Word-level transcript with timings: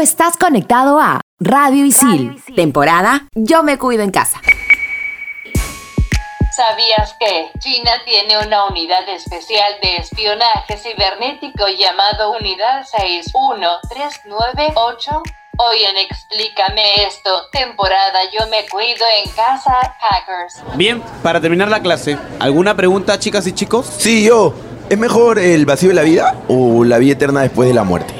estás 0.00 0.36
conectado 0.38 0.98
a 0.98 1.20
Radio 1.38 1.84
Isil, 1.84 2.42
temporada 2.56 3.28
Yo 3.34 3.62
me 3.62 3.76
cuido 3.78 4.02
en 4.02 4.10
casa. 4.10 4.40
¿Sabías 6.56 7.14
que 7.20 7.50
China 7.58 7.90
tiene 8.04 8.38
una 8.38 8.64
unidad 8.66 9.08
especial 9.08 9.72
de 9.82 9.96
espionaje 9.96 10.76
cibernético 10.76 11.66
llamado 11.78 12.32
Unidad 12.32 12.84
61398? 12.86 15.22
Hoy 15.58 15.84
en 15.84 15.96
Explícame 15.98 17.04
esto, 17.06 17.48
temporada 17.52 18.20
Yo 18.32 18.46
me 18.48 18.66
cuido 18.68 19.04
en 19.22 19.30
casa, 19.32 19.94
hackers. 20.00 20.62
Bien, 20.76 21.00
para 21.22 21.40
terminar 21.40 21.68
la 21.68 21.80
clase, 21.80 22.18
¿alguna 22.38 22.74
pregunta, 22.74 23.18
chicas 23.18 23.46
y 23.46 23.52
chicos? 23.52 23.86
Sí, 23.98 24.24
yo. 24.24 24.54
¿Es 24.88 24.98
mejor 24.98 25.38
el 25.38 25.66
vacío 25.66 25.90
de 25.90 25.94
la 25.94 26.02
vida 26.02 26.34
o 26.48 26.84
la 26.84 26.98
vida 26.98 27.12
eterna 27.12 27.42
después 27.42 27.68
de 27.68 27.74
la 27.74 27.84
muerte? 27.84 28.19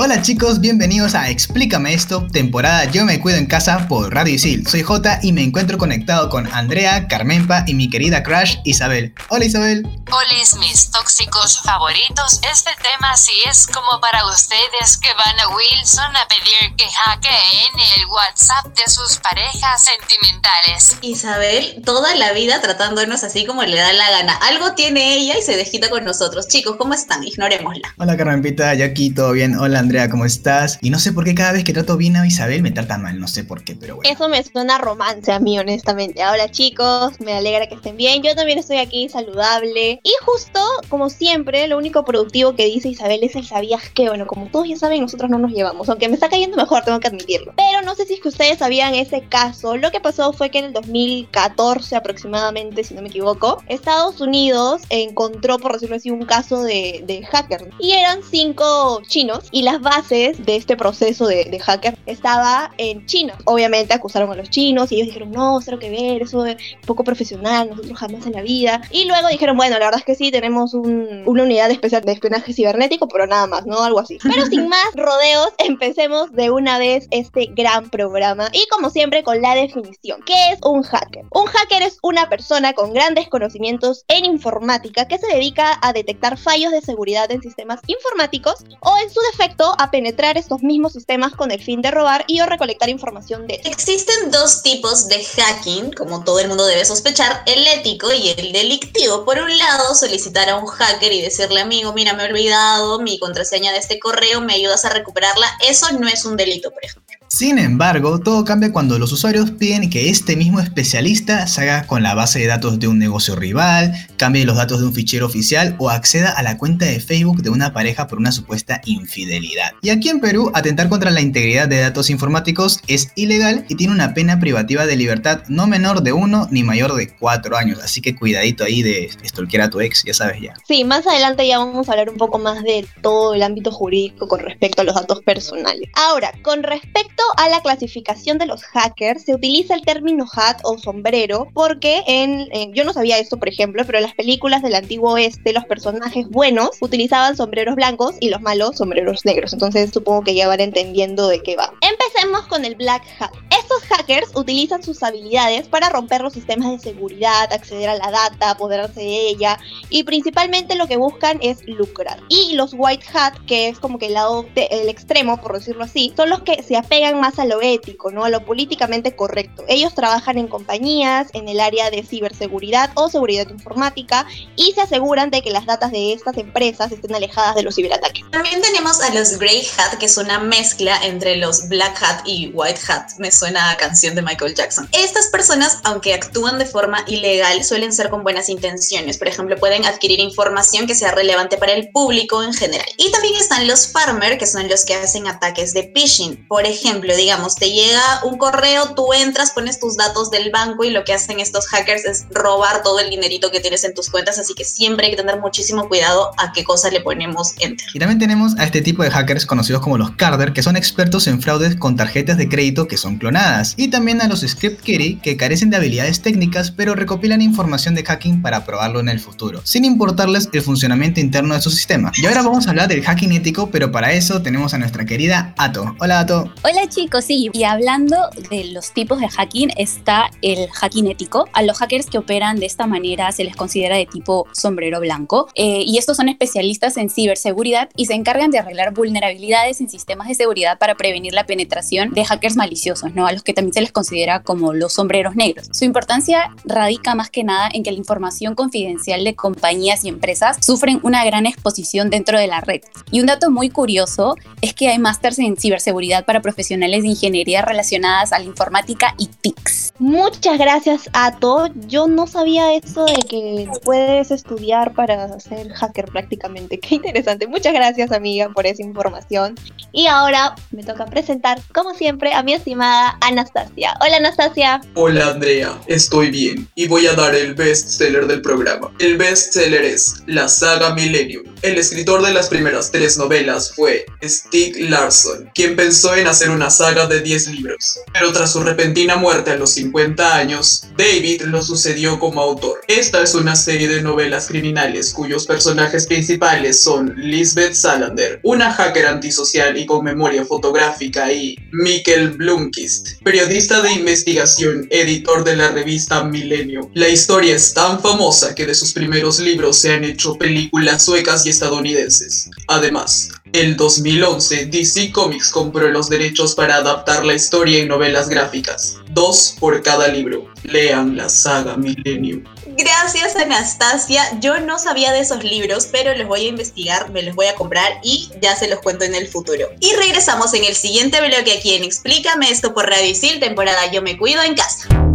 Hola 0.00 0.22
chicos, 0.22 0.60
bienvenidos 0.60 1.16
a 1.16 1.28
Explícame 1.28 1.92
esto, 1.92 2.24
temporada 2.28 2.84
Yo 2.84 3.04
me 3.04 3.18
cuido 3.18 3.36
en 3.36 3.46
casa 3.46 3.88
por 3.88 4.14
Radio 4.14 4.34
Isil. 4.34 4.64
Soy 4.64 4.84
J 4.84 5.18
y 5.24 5.32
me 5.32 5.42
encuentro 5.42 5.76
conectado 5.76 6.30
con 6.30 6.46
Andrea, 6.54 7.08
Carmenpa 7.08 7.64
y 7.66 7.74
mi 7.74 7.90
querida 7.90 8.22
crush 8.22 8.58
Isabel. 8.62 9.12
Hola 9.28 9.46
Isabel. 9.46 9.82
Hola 9.84 10.28
mis 10.60 10.90
tóxicos 10.92 11.60
favoritos. 11.62 12.40
Este 12.48 12.70
tema 12.80 13.16
sí 13.16 13.32
es 13.50 13.66
como 13.66 14.00
para 14.00 14.24
ustedes 14.26 14.96
que 14.98 15.08
van 15.14 15.40
a 15.40 15.48
Wilson 15.56 16.16
a 16.16 16.28
pedir 16.28 16.76
que 16.76 16.84
hackeen 16.84 17.80
el 17.96 18.06
WhatsApp 18.06 18.66
de 18.76 18.88
sus 18.88 19.16
parejas 19.16 19.82
sentimentales. 19.82 20.96
Isabel, 21.02 21.82
toda 21.84 22.14
la 22.14 22.32
vida 22.34 22.60
tratándonos 22.60 23.24
así 23.24 23.44
como 23.44 23.64
le 23.64 23.76
da 23.76 23.92
la 23.92 24.10
gana. 24.10 24.34
Algo 24.48 24.74
tiene 24.74 25.14
ella 25.14 25.36
y 25.36 25.42
se 25.42 25.56
desquita 25.56 25.90
con 25.90 26.04
nosotros. 26.04 26.46
Chicos, 26.46 26.76
¿cómo 26.78 26.94
están? 26.94 27.24
Ignorémosla. 27.24 27.94
Hola 27.98 28.16
Carmenpita, 28.16 28.74
yo 28.74 28.84
aquí, 28.84 29.10
todo 29.10 29.32
bien. 29.32 29.58
Hola 29.58 29.87
Andrea, 29.88 30.10
¿cómo 30.10 30.26
estás? 30.26 30.78
Y 30.82 30.90
no 30.90 30.98
sé 30.98 31.14
por 31.14 31.24
qué 31.24 31.34
cada 31.34 31.52
vez 31.52 31.64
que 31.64 31.72
trato 31.72 31.96
bien 31.96 32.14
a 32.16 32.26
Isabel 32.26 32.60
me 32.60 32.70
trata 32.70 32.98
mal, 32.98 33.18
no 33.18 33.26
sé 33.26 33.42
por 33.42 33.64
qué, 33.64 33.74
pero 33.74 33.96
bueno. 33.96 34.10
Eso 34.10 34.28
me 34.28 34.44
suena 34.44 34.76
romance 34.76 35.32
a 35.32 35.40
mí, 35.40 35.58
honestamente. 35.58 36.20
Hola 36.26 36.50
chicos, 36.50 37.18
me 37.20 37.32
alegra 37.32 37.68
que 37.68 37.76
estén 37.76 37.96
bien. 37.96 38.22
Yo 38.22 38.34
también 38.34 38.58
estoy 38.58 38.76
aquí 38.76 39.08
saludable. 39.08 39.98
Y 40.02 40.12
justo, 40.26 40.60
como 40.90 41.08
siempre, 41.08 41.66
lo 41.68 41.78
único 41.78 42.04
productivo 42.04 42.54
que 42.54 42.66
dice 42.66 42.90
Isabel 42.90 43.20
es 43.22 43.34
el 43.34 43.46
sabías 43.46 43.88
que, 43.88 44.10
bueno, 44.10 44.26
como 44.26 44.50
todos 44.50 44.68
ya 44.68 44.76
saben, 44.76 45.00
nosotros 45.00 45.30
no 45.30 45.38
nos 45.38 45.52
llevamos. 45.52 45.88
Aunque 45.88 46.08
me 46.08 46.16
está 46.16 46.28
cayendo 46.28 46.58
mejor, 46.58 46.84
tengo 46.84 47.00
que 47.00 47.08
admitirlo. 47.08 47.54
Pero 47.56 47.80
no 47.80 47.94
sé 47.94 48.04
si 48.04 48.12
es 48.12 48.20
que 48.20 48.28
ustedes 48.28 48.58
sabían 48.58 48.94
ese 48.94 49.22
caso. 49.22 49.78
Lo 49.78 49.90
que 49.90 50.00
pasó 50.00 50.34
fue 50.34 50.50
que 50.50 50.58
en 50.58 50.66
el 50.66 50.72
2014 50.74 51.96
aproximadamente, 51.96 52.84
si 52.84 52.92
no 52.92 53.00
me 53.00 53.08
equivoco, 53.08 53.62
Estados 53.68 54.20
Unidos 54.20 54.82
encontró, 54.90 55.58
por 55.58 55.72
decirlo 55.72 55.96
así, 55.96 56.10
un 56.10 56.26
caso 56.26 56.62
de, 56.62 57.02
de 57.06 57.24
hacker. 57.24 57.70
Y 57.78 57.92
eran 57.92 58.20
cinco 58.30 59.00
chinos 59.08 59.46
y 59.50 59.62
las 59.62 59.77
bases 59.80 60.44
de 60.44 60.56
este 60.56 60.76
proceso 60.76 61.26
de, 61.26 61.44
de 61.44 61.58
hacker 61.60 61.96
estaba 62.06 62.72
en 62.78 63.06
China. 63.06 63.34
Obviamente 63.44 63.94
acusaron 63.94 64.30
a 64.32 64.34
los 64.34 64.50
chinos 64.50 64.90
y 64.92 64.96
ellos 64.96 65.08
dijeron, 65.08 65.30
no, 65.30 65.60
cero 65.60 65.78
que 65.78 65.90
ver, 65.90 66.22
eso 66.22 66.44
es 66.46 66.56
poco 66.86 67.04
profesional, 67.04 67.70
nosotros 67.70 67.98
jamás 67.98 68.26
en 68.26 68.32
la 68.32 68.42
vida. 68.42 68.80
Y 68.90 69.04
luego 69.06 69.28
dijeron, 69.28 69.56
bueno, 69.56 69.78
la 69.78 69.86
verdad 69.86 70.00
es 70.00 70.04
que 70.04 70.14
sí, 70.14 70.30
tenemos 70.30 70.74
un- 70.74 71.22
una 71.26 71.42
unidad 71.42 71.70
especial 71.70 72.02
de 72.02 72.12
espionaje 72.12 72.52
cibernético, 72.52 73.08
pero 73.08 73.26
nada 73.26 73.46
más, 73.46 73.66
¿no? 73.66 73.82
Algo 73.82 74.00
así. 74.00 74.18
Pero 74.22 74.46
sin 74.46 74.68
más 74.68 74.86
rodeos, 74.94 75.48
empecemos 75.58 76.32
de 76.32 76.50
una 76.50 76.78
vez 76.78 77.06
este 77.10 77.46
gran 77.54 77.90
programa. 77.90 78.48
Y 78.52 78.66
como 78.70 78.90
siempre, 78.90 79.22
con 79.22 79.40
la 79.42 79.54
definición. 79.54 80.20
¿Qué 80.26 80.34
es 80.52 80.58
un 80.64 80.82
hacker? 80.82 81.24
Un 81.32 81.46
hacker 81.46 81.82
es 81.82 81.98
una 82.02 82.28
persona 82.28 82.72
con 82.72 82.92
grandes 82.92 83.28
conocimientos 83.28 84.04
en 84.08 84.24
informática 84.24 85.06
que 85.08 85.18
se 85.18 85.26
dedica 85.28 85.78
a 85.82 85.92
detectar 85.92 86.36
fallos 86.38 86.72
de 86.72 86.80
seguridad 86.80 87.30
en 87.30 87.40
sistemas 87.42 87.80
informáticos 87.86 88.64
o 88.80 88.96
en 89.02 89.10
su 89.10 89.20
defecto 89.32 89.67
a 89.78 89.90
penetrar 89.90 90.38
estos 90.38 90.62
mismos 90.62 90.92
sistemas 90.92 91.34
con 91.34 91.50
el 91.50 91.62
fin 91.62 91.82
de 91.82 91.90
robar 91.90 92.24
y 92.26 92.40
o 92.40 92.46
recolectar 92.46 92.88
información 92.88 93.46
de. 93.46 93.60
Existen 93.64 94.30
dos 94.30 94.62
tipos 94.62 95.08
de 95.08 95.24
hacking, 95.24 95.92
como 95.92 96.24
todo 96.24 96.40
el 96.40 96.48
mundo 96.48 96.66
debe 96.66 96.84
sospechar, 96.84 97.42
el 97.46 97.66
ético 97.66 98.12
y 98.12 98.30
el 98.30 98.52
delictivo. 98.52 99.24
Por 99.24 99.38
un 99.38 99.56
lado, 99.58 99.94
solicitar 99.94 100.48
a 100.48 100.56
un 100.56 100.66
hacker 100.66 101.12
y 101.12 101.22
decirle, 101.22 101.60
amigo, 101.60 101.92
mira, 101.92 102.12
me 102.12 102.24
he 102.24 102.28
olvidado 102.28 103.00
mi 103.00 103.18
contraseña 103.18 103.72
de 103.72 103.78
este 103.78 103.98
correo, 103.98 104.40
me 104.40 104.54
ayudas 104.54 104.84
a 104.84 104.90
recuperarla. 104.90 105.46
Eso 105.66 105.90
no 105.92 106.08
es 106.08 106.24
un 106.24 106.36
delito, 106.36 106.70
por 106.70 106.84
ejemplo. 106.84 107.07
Sin 107.28 107.58
embargo, 107.58 108.20
todo 108.20 108.42
cambia 108.44 108.72
cuando 108.72 108.98
los 108.98 109.12
usuarios 109.12 109.50
piden 109.50 109.90
que 109.90 110.08
este 110.08 110.34
mismo 110.34 110.60
especialista 110.60 111.46
se 111.46 111.60
haga 111.60 111.86
con 111.86 112.02
la 112.02 112.14
base 112.14 112.38
de 112.38 112.46
datos 112.46 112.78
de 112.80 112.88
un 112.88 112.98
negocio 112.98 113.36
rival, 113.36 113.92
cambie 114.16 114.46
los 114.46 114.56
datos 114.56 114.80
de 114.80 114.86
un 114.86 114.94
fichero 114.94 115.26
oficial 115.26 115.76
o 115.78 115.90
acceda 115.90 116.30
a 116.30 116.42
la 116.42 116.56
cuenta 116.56 116.86
de 116.86 117.00
Facebook 117.00 117.42
de 117.42 117.50
una 117.50 117.74
pareja 117.74 118.06
por 118.06 118.18
una 118.18 118.32
supuesta 118.32 118.80
infidelidad. 118.86 119.72
Y 119.82 119.90
aquí 119.90 120.08
en 120.08 120.20
Perú, 120.20 120.50
atentar 120.54 120.88
contra 120.88 121.10
la 121.10 121.20
integridad 121.20 121.68
de 121.68 121.80
datos 121.80 122.08
informáticos 122.08 122.80
es 122.86 123.12
ilegal 123.14 123.66
y 123.68 123.74
tiene 123.74 123.92
una 123.92 124.14
pena 124.14 124.40
privativa 124.40 124.86
de 124.86 124.96
libertad 124.96 125.42
no 125.48 125.66
menor 125.66 126.02
de 126.02 126.14
uno 126.14 126.48
ni 126.50 126.62
mayor 126.62 126.94
de 126.94 127.14
cuatro 127.14 127.58
años. 127.58 127.78
Así 127.82 128.00
que 128.00 128.16
cuidadito 128.16 128.64
ahí 128.64 128.82
de 128.82 129.10
stalkear 129.22 129.64
a 129.64 129.70
tu 129.70 129.80
ex, 129.80 130.02
ya 130.02 130.14
sabes 130.14 130.40
ya. 130.40 130.54
Sí, 130.66 130.82
más 130.84 131.06
adelante 131.06 131.46
ya 131.46 131.58
vamos 131.58 131.88
a 131.88 131.92
hablar 131.92 132.08
un 132.08 132.16
poco 132.16 132.38
más 132.38 132.62
de 132.62 132.86
todo 133.02 133.34
el 133.34 133.42
ámbito 133.42 133.70
jurídico 133.70 134.26
con 134.28 134.40
respecto 134.40 134.80
a 134.80 134.84
los 134.84 134.94
datos 134.94 135.20
personales. 135.22 135.90
Ahora, 135.94 136.32
con 136.42 136.62
respecto 136.62 137.17
a 137.36 137.48
la 137.48 137.60
clasificación 137.60 138.38
de 138.38 138.46
los 138.46 138.62
hackers, 138.64 139.24
se 139.24 139.34
utiliza 139.34 139.74
el 139.74 139.82
término 139.82 140.26
hat 140.34 140.58
o 140.64 140.78
sombrero 140.78 141.48
porque 141.54 142.02
en, 142.06 142.48
en- 142.52 142.72
yo 142.74 142.84
no 142.84 142.92
sabía 142.92 143.18
esto, 143.18 143.36
por 143.38 143.48
ejemplo, 143.48 143.82
pero 143.86 143.98
en 143.98 144.04
las 144.04 144.14
películas 144.14 144.62
del 144.62 144.74
antiguo 144.74 145.12
oeste 145.12 145.52
los 145.52 145.64
personajes 145.64 146.28
buenos 146.28 146.70
utilizaban 146.80 147.36
sombreros 147.36 147.74
blancos 147.76 148.14
y 148.20 148.28
los 148.30 148.40
malos 148.40 148.76
sombreros 148.76 149.24
negros. 149.24 149.52
Entonces 149.52 149.90
supongo 149.92 150.22
que 150.24 150.34
ya 150.34 150.48
van 150.48 150.60
entendiendo 150.60 151.28
de 151.28 151.42
qué 151.42 151.56
va. 151.56 151.72
Empecemos 151.80 152.46
con 152.48 152.64
el 152.64 152.74
black 152.74 153.02
hat. 153.20 153.30
Estos 153.58 153.82
hackers 153.84 154.30
utilizan 154.34 154.82
sus 154.82 155.02
habilidades 155.02 155.68
para 155.68 155.88
romper 155.90 156.20
los 156.22 156.32
sistemas 156.32 156.70
de 156.70 156.78
seguridad, 156.78 157.52
acceder 157.52 157.88
a 157.90 157.96
la 157.96 158.10
data, 158.10 158.50
apoderarse 158.50 159.00
de 159.00 159.28
ella 159.28 159.58
y 159.90 160.04
principalmente 160.04 160.74
lo 160.74 160.86
que 160.86 160.96
buscan 160.96 161.38
es 161.42 161.66
lucrar. 161.66 162.20
Y 162.28 162.54
los 162.54 162.74
white 162.76 163.04
hat, 163.12 163.34
que 163.46 163.68
es 163.68 163.78
como 163.78 163.98
que 163.98 164.06
el 164.06 164.14
lado, 164.14 164.44
de- 164.54 164.68
el 164.70 164.88
extremo, 164.88 165.40
por 165.40 165.54
decirlo 165.54 165.84
así, 165.84 166.12
son 166.16 166.30
los 166.30 166.42
que 166.42 166.62
se 166.62 166.76
apegan 166.76 167.07
más 167.16 167.38
a 167.38 167.44
lo 167.44 167.60
ético, 167.60 168.10
¿no? 168.10 168.24
A 168.24 168.30
lo 168.30 168.44
políticamente 168.44 169.14
correcto. 169.14 169.64
Ellos 169.68 169.94
trabajan 169.94 170.38
en 170.38 170.48
compañías, 170.48 171.28
en 171.32 171.48
el 171.48 171.60
área 171.60 171.90
de 171.90 172.02
ciberseguridad 172.02 172.90
o 172.94 173.08
seguridad 173.08 173.48
informática 173.50 174.26
y 174.56 174.72
se 174.72 174.80
aseguran 174.80 175.30
de 175.30 175.42
que 175.42 175.50
las 175.50 175.66
datas 175.66 175.92
de 175.92 176.12
estas 176.12 176.36
empresas 176.36 176.92
estén 176.92 177.14
alejadas 177.14 177.54
de 177.54 177.62
los 177.62 177.74
ciberataques. 177.74 178.24
También 178.30 178.60
tenemos 178.60 179.00
a 179.00 179.12
los 179.14 179.38
Grey 179.38 179.66
Hat, 179.76 179.98
que 179.98 180.06
es 180.06 180.16
una 180.16 180.38
mezcla 180.38 180.98
entre 181.04 181.36
los 181.36 181.68
Black 181.68 182.02
Hat 182.02 182.22
y 182.24 182.50
White 182.54 182.80
Hat. 182.88 183.12
Me 183.18 183.30
suena 183.30 183.70
a 183.70 183.76
canción 183.76 184.14
de 184.14 184.22
Michael 184.22 184.54
Jackson. 184.54 184.88
Estas 184.92 185.28
personas, 185.28 185.78
aunque 185.84 186.14
actúan 186.14 186.58
de 186.58 186.66
forma 186.66 187.04
ilegal, 187.06 187.64
suelen 187.64 187.92
ser 187.92 188.10
con 188.10 188.22
buenas 188.22 188.48
intenciones. 188.48 189.18
Por 189.18 189.28
ejemplo, 189.28 189.56
pueden 189.56 189.84
adquirir 189.84 190.20
información 190.20 190.86
que 190.86 190.94
sea 190.94 191.12
relevante 191.12 191.56
para 191.56 191.72
el 191.72 191.90
público 191.90 192.42
en 192.42 192.52
general. 192.52 192.86
Y 192.96 193.10
también 193.10 193.34
están 193.36 193.66
los 193.66 193.88
Farmer, 193.88 194.38
que 194.38 194.46
son 194.46 194.68
los 194.68 194.84
que 194.84 194.94
hacen 194.94 195.26
ataques 195.26 195.72
de 195.72 195.92
phishing. 195.94 196.46
Por 196.48 196.66
ejemplo, 196.66 196.97
digamos, 197.06 197.54
te 197.54 197.70
llega 197.70 198.20
un 198.24 198.38
correo, 198.38 198.94
tú 198.94 199.12
entras, 199.12 199.52
pones 199.52 199.78
tus 199.78 199.96
datos 199.96 200.30
del 200.30 200.50
banco 200.50 200.84
y 200.84 200.90
lo 200.90 201.04
que 201.04 201.12
hacen 201.12 201.40
estos 201.40 201.66
hackers 201.68 202.04
es 202.04 202.26
robar 202.30 202.82
todo 202.82 203.00
el 203.00 203.10
dinerito 203.10 203.50
que 203.50 203.60
tienes 203.60 203.84
en 203.84 203.94
tus 203.94 204.10
cuentas. 204.10 204.38
Así 204.38 204.54
que 204.54 204.64
siempre 204.64 205.06
hay 205.06 205.12
que 205.12 205.18
tener 205.18 205.40
muchísimo 205.40 205.88
cuidado 205.88 206.30
a 206.38 206.52
qué 206.52 206.64
cosa 206.64 206.90
le 206.90 207.00
ponemos 207.00 207.54
enter. 207.58 207.86
Y 207.94 207.98
también 207.98 208.18
tenemos 208.18 208.56
a 208.58 208.64
este 208.64 208.80
tipo 208.80 209.02
de 209.02 209.10
hackers 209.10 209.46
conocidos 209.46 209.82
como 209.82 209.98
los 209.98 210.12
Carder, 210.12 210.52
que 210.52 210.62
son 210.62 210.76
expertos 210.76 211.26
en 211.26 211.40
fraudes 211.40 211.76
con 211.76 211.96
tarjetas 211.96 212.38
de 212.38 212.48
crédito 212.48 212.88
que 212.88 212.96
son 212.96 213.18
clonadas. 213.18 213.74
Y 213.76 213.88
también 213.88 214.20
a 214.22 214.28
los 214.28 214.40
Script 214.40 214.80
Kiddie, 214.80 215.20
que 215.20 215.36
carecen 215.36 215.70
de 215.70 215.76
habilidades 215.76 216.22
técnicas, 216.22 216.70
pero 216.70 216.94
recopilan 216.94 217.42
información 217.42 217.94
de 217.94 218.04
hacking 218.04 218.42
para 218.42 218.64
probarlo 218.64 219.00
en 219.00 219.08
el 219.08 219.20
futuro, 219.20 219.60
sin 219.64 219.84
importarles 219.84 220.48
el 220.52 220.62
funcionamiento 220.62 221.20
interno 221.20 221.54
de 221.54 221.60
su 221.60 221.70
sistema. 221.70 222.12
Y 222.16 222.26
ahora 222.26 222.42
vamos 222.42 222.66
a 222.66 222.70
hablar 222.70 222.88
del 222.88 223.04
hacking 223.04 223.32
ético, 223.32 223.70
pero 223.70 223.92
para 223.92 224.12
eso 224.12 224.42
tenemos 224.42 224.74
a 224.74 224.78
nuestra 224.78 225.04
querida 225.04 225.54
Ato. 225.56 225.94
Hola 225.98 226.20
Ato. 226.20 226.52
Hola 226.62 226.78
Hola 226.78 226.87
chicos, 226.88 227.24
sí, 227.24 227.50
y 227.52 227.64
hablando 227.64 228.16
de 228.50 228.64
los 228.64 228.92
tipos 228.92 229.20
de 229.20 229.28
hacking 229.28 229.70
está 229.76 230.30
el 230.42 230.68
hacking 230.70 231.08
ético. 231.08 231.48
A 231.52 231.62
los 231.62 231.78
hackers 231.78 232.06
que 232.06 232.18
operan 232.18 232.56
de 232.56 232.66
esta 232.66 232.86
manera 232.86 233.30
se 233.32 233.44
les 233.44 233.56
considera 233.56 233.96
de 233.96 234.06
tipo 234.06 234.46
sombrero 234.52 235.00
blanco 235.00 235.48
eh, 235.54 235.82
y 235.86 235.98
estos 235.98 236.16
son 236.16 236.28
especialistas 236.28 236.96
en 236.96 237.10
ciberseguridad 237.10 237.90
y 237.96 238.06
se 238.06 238.14
encargan 238.14 238.50
de 238.50 238.58
arreglar 238.58 238.94
vulnerabilidades 238.94 239.80
en 239.80 239.90
sistemas 239.90 240.28
de 240.28 240.34
seguridad 240.34 240.78
para 240.78 240.94
prevenir 240.94 241.34
la 241.34 241.46
penetración 241.46 242.10
de 242.10 242.24
hackers 242.24 242.56
maliciosos, 242.56 243.14
¿no? 243.14 243.26
A 243.26 243.32
los 243.32 243.42
que 243.42 243.52
también 243.52 243.74
se 243.74 243.80
les 243.80 243.92
considera 243.92 244.42
como 244.42 244.72
los 244.72 244.94
sombreros 244.94 245.36
negros. 245.36 245.68
Su 245.72 245.84
importancia 245.84 246.54
radica 246.64 247.14
más 247.14 247.30
que 247.30 247.44
nada 247.44 247.68
en 247.72 247.82
que 247.82 247.92
la 247.92 247.98
información 247.98 248.54
confidencial 248.54 249.24
de 249.24 249.34
compañías 249.34 250.04
y 250.04 250.08
empresas 250.08 250.56
sufren 250.64 251.00
una 251.02 251.24
gran 251.24 251.46
exposición 251.46 252.08
dentro 252.10 252.38
de 252.38 252.46
la 252.46 252.60
red. 252.60 252.80
Y 253.10 253.20
un 253.20 253.26
dato 253.26 253.50
muy 253.50 253.68
curioso 253.68 254.36
es 254.62 254.74
que 254.74 254.88
hay 254.88 254.98
másters 254.98 255.38
en 255.38 255.56
ciberseguridad 255.56 256.24
para 256.24 256.40
profesionales 256.40 256.77
de 256.80 257.08
ingeniería 257.08 257.62
relacionadas 257.62 258.32
a 258.32 258.38
la 258.38 258.44
informática 258.44 259.14
y 259.18 259.26
TICs. 259.26 259.94
Muchas 259.98 260.58
gracias, 260.58 261.10
Ato. 261.12 261.68
Yo 261.86 262.06
no 262.06 262.26
sabía 262.26 262.72
eso 262.74 263.04
de 263.04 263.16
que 263.28 263.68
puedes 263.84 264.30
estudiar 264.30 264.94
para 264.94 265.40
ser 265.40 265.72
hacker 265.72 266.06
prácticamente. 266.06 266.78
Qué 266.80 266.96
interesante. 266.96 267.46
Muchas 267.46 267.72
gracias, 267.72 268.12
amiga, 268.12 268.48
por 268.50 268.66
esa 268.66 268.82
información. 268.82 269.56
Y 269.92 270.06
ahora 270.06 270.54
me 270.70 270.84
toca 270.84 271.06
presentar, 271.06 271.60
como 271.74 271.94
siempre, 271.94 272.32
a 272.32 272.42
mi 272.42 272.52
estimada 272.52 273.18
Anastasia. 273.20 273.94
Hola, 274.00 274.18
Anastasia. 274.18 274.80
Hola, 274.94 275.28
Andrea. 275.28 275.78
Estoy 275.86 276.30
bien 276.30 276.68
y 276.74 276.86
voy 276.86 277.06
a 277.06 277.14
dar 277.14 277.34
el 277.34 277.54
bestseller 277.54 278.26
del 278.26 278.42
programa. 278.42 278.92
El 279.00 279.16
bestseller 279.16 279.84
es 279.84 280.22
La 280.26 280.48
saga 280.48 280.94
Millennium. 280.94 281.44
El 281.60 281.76
escritor 281.76 282.24
de 282.24 282.32
las 282.32 282.48
primeras 282.48 282.92
tres 282.92 283.18
novelas 283.18 283.72
fue 283.74 284.06
Stieg 284.22 284.88
Larsson, 284.90 285.50
quien 285.56 285.74
pensó 285.74 286.14
en 286.14 286.28
hacer 286.28 286.50
una 286.50 286.70
saga 286.70 287.08
de 287.08 287.20
10 287.20 287.48
libros. 287.48 287.98
Pero 288.12 288.32
tras 288.32 288.52
su 288.52 288.60
repentina 288.60 289.16
muerte 289.16 289.50
a 289.50 289.56
los 289.56 289.70
50 289.70 290.36
años, 290.36 290.84
David 290.96 291.42
lo 291.42 291.60
sucedió 291.60 292.20
como 292.20 292.40
autor. 292.40 292.80
Esta 292.86 293.22
es 293.24 293.34
una 293.34 293.56
serie 293.56 293.88
de 293.88 294.02
novelas 294.02 294.46
criminales 294.46 295.12
cuyos 295.12 295.46
personajes 295.46 296.06
principales 296.06 296.80
son 296.80 297.14
Lisbeth 297.16 297.74
Salander, 297.74 298.38
una 298.44 298.72
hacker 298.72 299.06
antisocial 299.06 299.76
y 299.76 299.84
con 299.84 300.04
memoria 300.04 300.44
fotográfica, 300.44 301.32
y 301.32 301.56
Mikkel 301.72 302.30
Blomkist, 302.30 303.20
periodista 303.24 303.82
de 303.82 303.92
investigación, 303.94 304.86
editor 304.90 305.42
de 305.42 305.56
la 305.56 305.70
revista 305.70 306.22
Milenio. 306.22 306.88
La 306.94 307.08
historia 307.08 307.56
es 307.56 307.74
tan 307.74 308.00
famosa 308.00 308.54
que 308.54 308.64
de 308.64 308.76
sus 308.76 308.92
primeros 308.92 309.40
libros 309.40 309.76
se 309.78 309.92
han 309.92 310.04
hecho 310.04 310.36
películas 310.36 311.04
suecas 311.04 311.46
y 311.46 311.47
estadounidenses. 311.48 312.50
Además, 312.68 313.30
el 313.52 313.76
2011 313.76 314.66
DC 314.66 315.10
Comics 315.12 315.50
compró 315.50 315.88
los 315.88 316.08
derechos 316.08 316.54
para 316.54 316.76
adaptar 316.76 317.24
la 317.24 317.34
historia 317.34 317.80
en 317.80 317.88
novelas 317.88 318.28
gráficas, 318.28 318.96
dos 319.10 319.56
por 319.58 319.82
cada 319.82 320.08
libro. 320.08 320.46
Lean 320.64 321.16
la 321.16 321.28
saga 321.28 321.76
Millennium. 321.76 322.44
Gracias 322.66 323.34
Anastasia, 323.34 324.22
yo 324.40 324.60
no 324.60 324.78
sabía 324.78 325.12
de 325.12 325.20
esos 325.20 325.42
libros, 325.42 325.88
pero 325.90 326.14
los 326.14 326.28
voy 326.28 326.46
a 326.46 326.48
investigar, 326.48 327.10
me 327.10 327.22
los 327.22 327.34
voy 327.34 327.46
a 327.46 327.54
comprar 327.54 328.00
y 328.04 328.30
ya 328.40 328.54
se 328.54 328.68
los 328.68 328.80
cuento 328.80 329.04
en 329.04 329.14
el 329.14 329.26
futuro. 329.26 329.68
Y 329.80 329.94
regresamos 329.94 330.52
en 330.54 330.64
el 330.64 330.74
siguiente 330.74 331.20
bloque 331.20 331.54
aquí 331.58 331.74
en 331.74 331.84
Explícame 331.84 332.50
esto 332.50 332.74
por 332.74 332.88
Radio 332.88 333.10
Isil, 333.10 333.40
temporada 333.40 333.90
Yo 333.90 334.02
me 334.02 334.16
cuido 334.16 334.42
en 334.42 334.54
casa. 334.54 335.07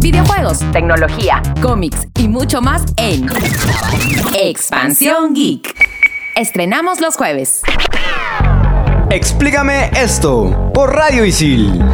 Videojuegos, 0.00 0.60
tecnología, 0.72 1.42
cómics 1.60 2.08
y 2.16 2.26
mucho 2.26 2.62
más 2.62 2.84
en 2.96 3.26
Expansión 4.34 5.34
Geek. 5.34 5.74
Estrenamos 6.34 7.02
los 7.02 7.16
jueves. 7.16 7.60
Explícame 9.10 9.90
esto 9.94 10.70
por 10.72 10.94
Radio 10.94 11.26
Isil. 11.26 11.84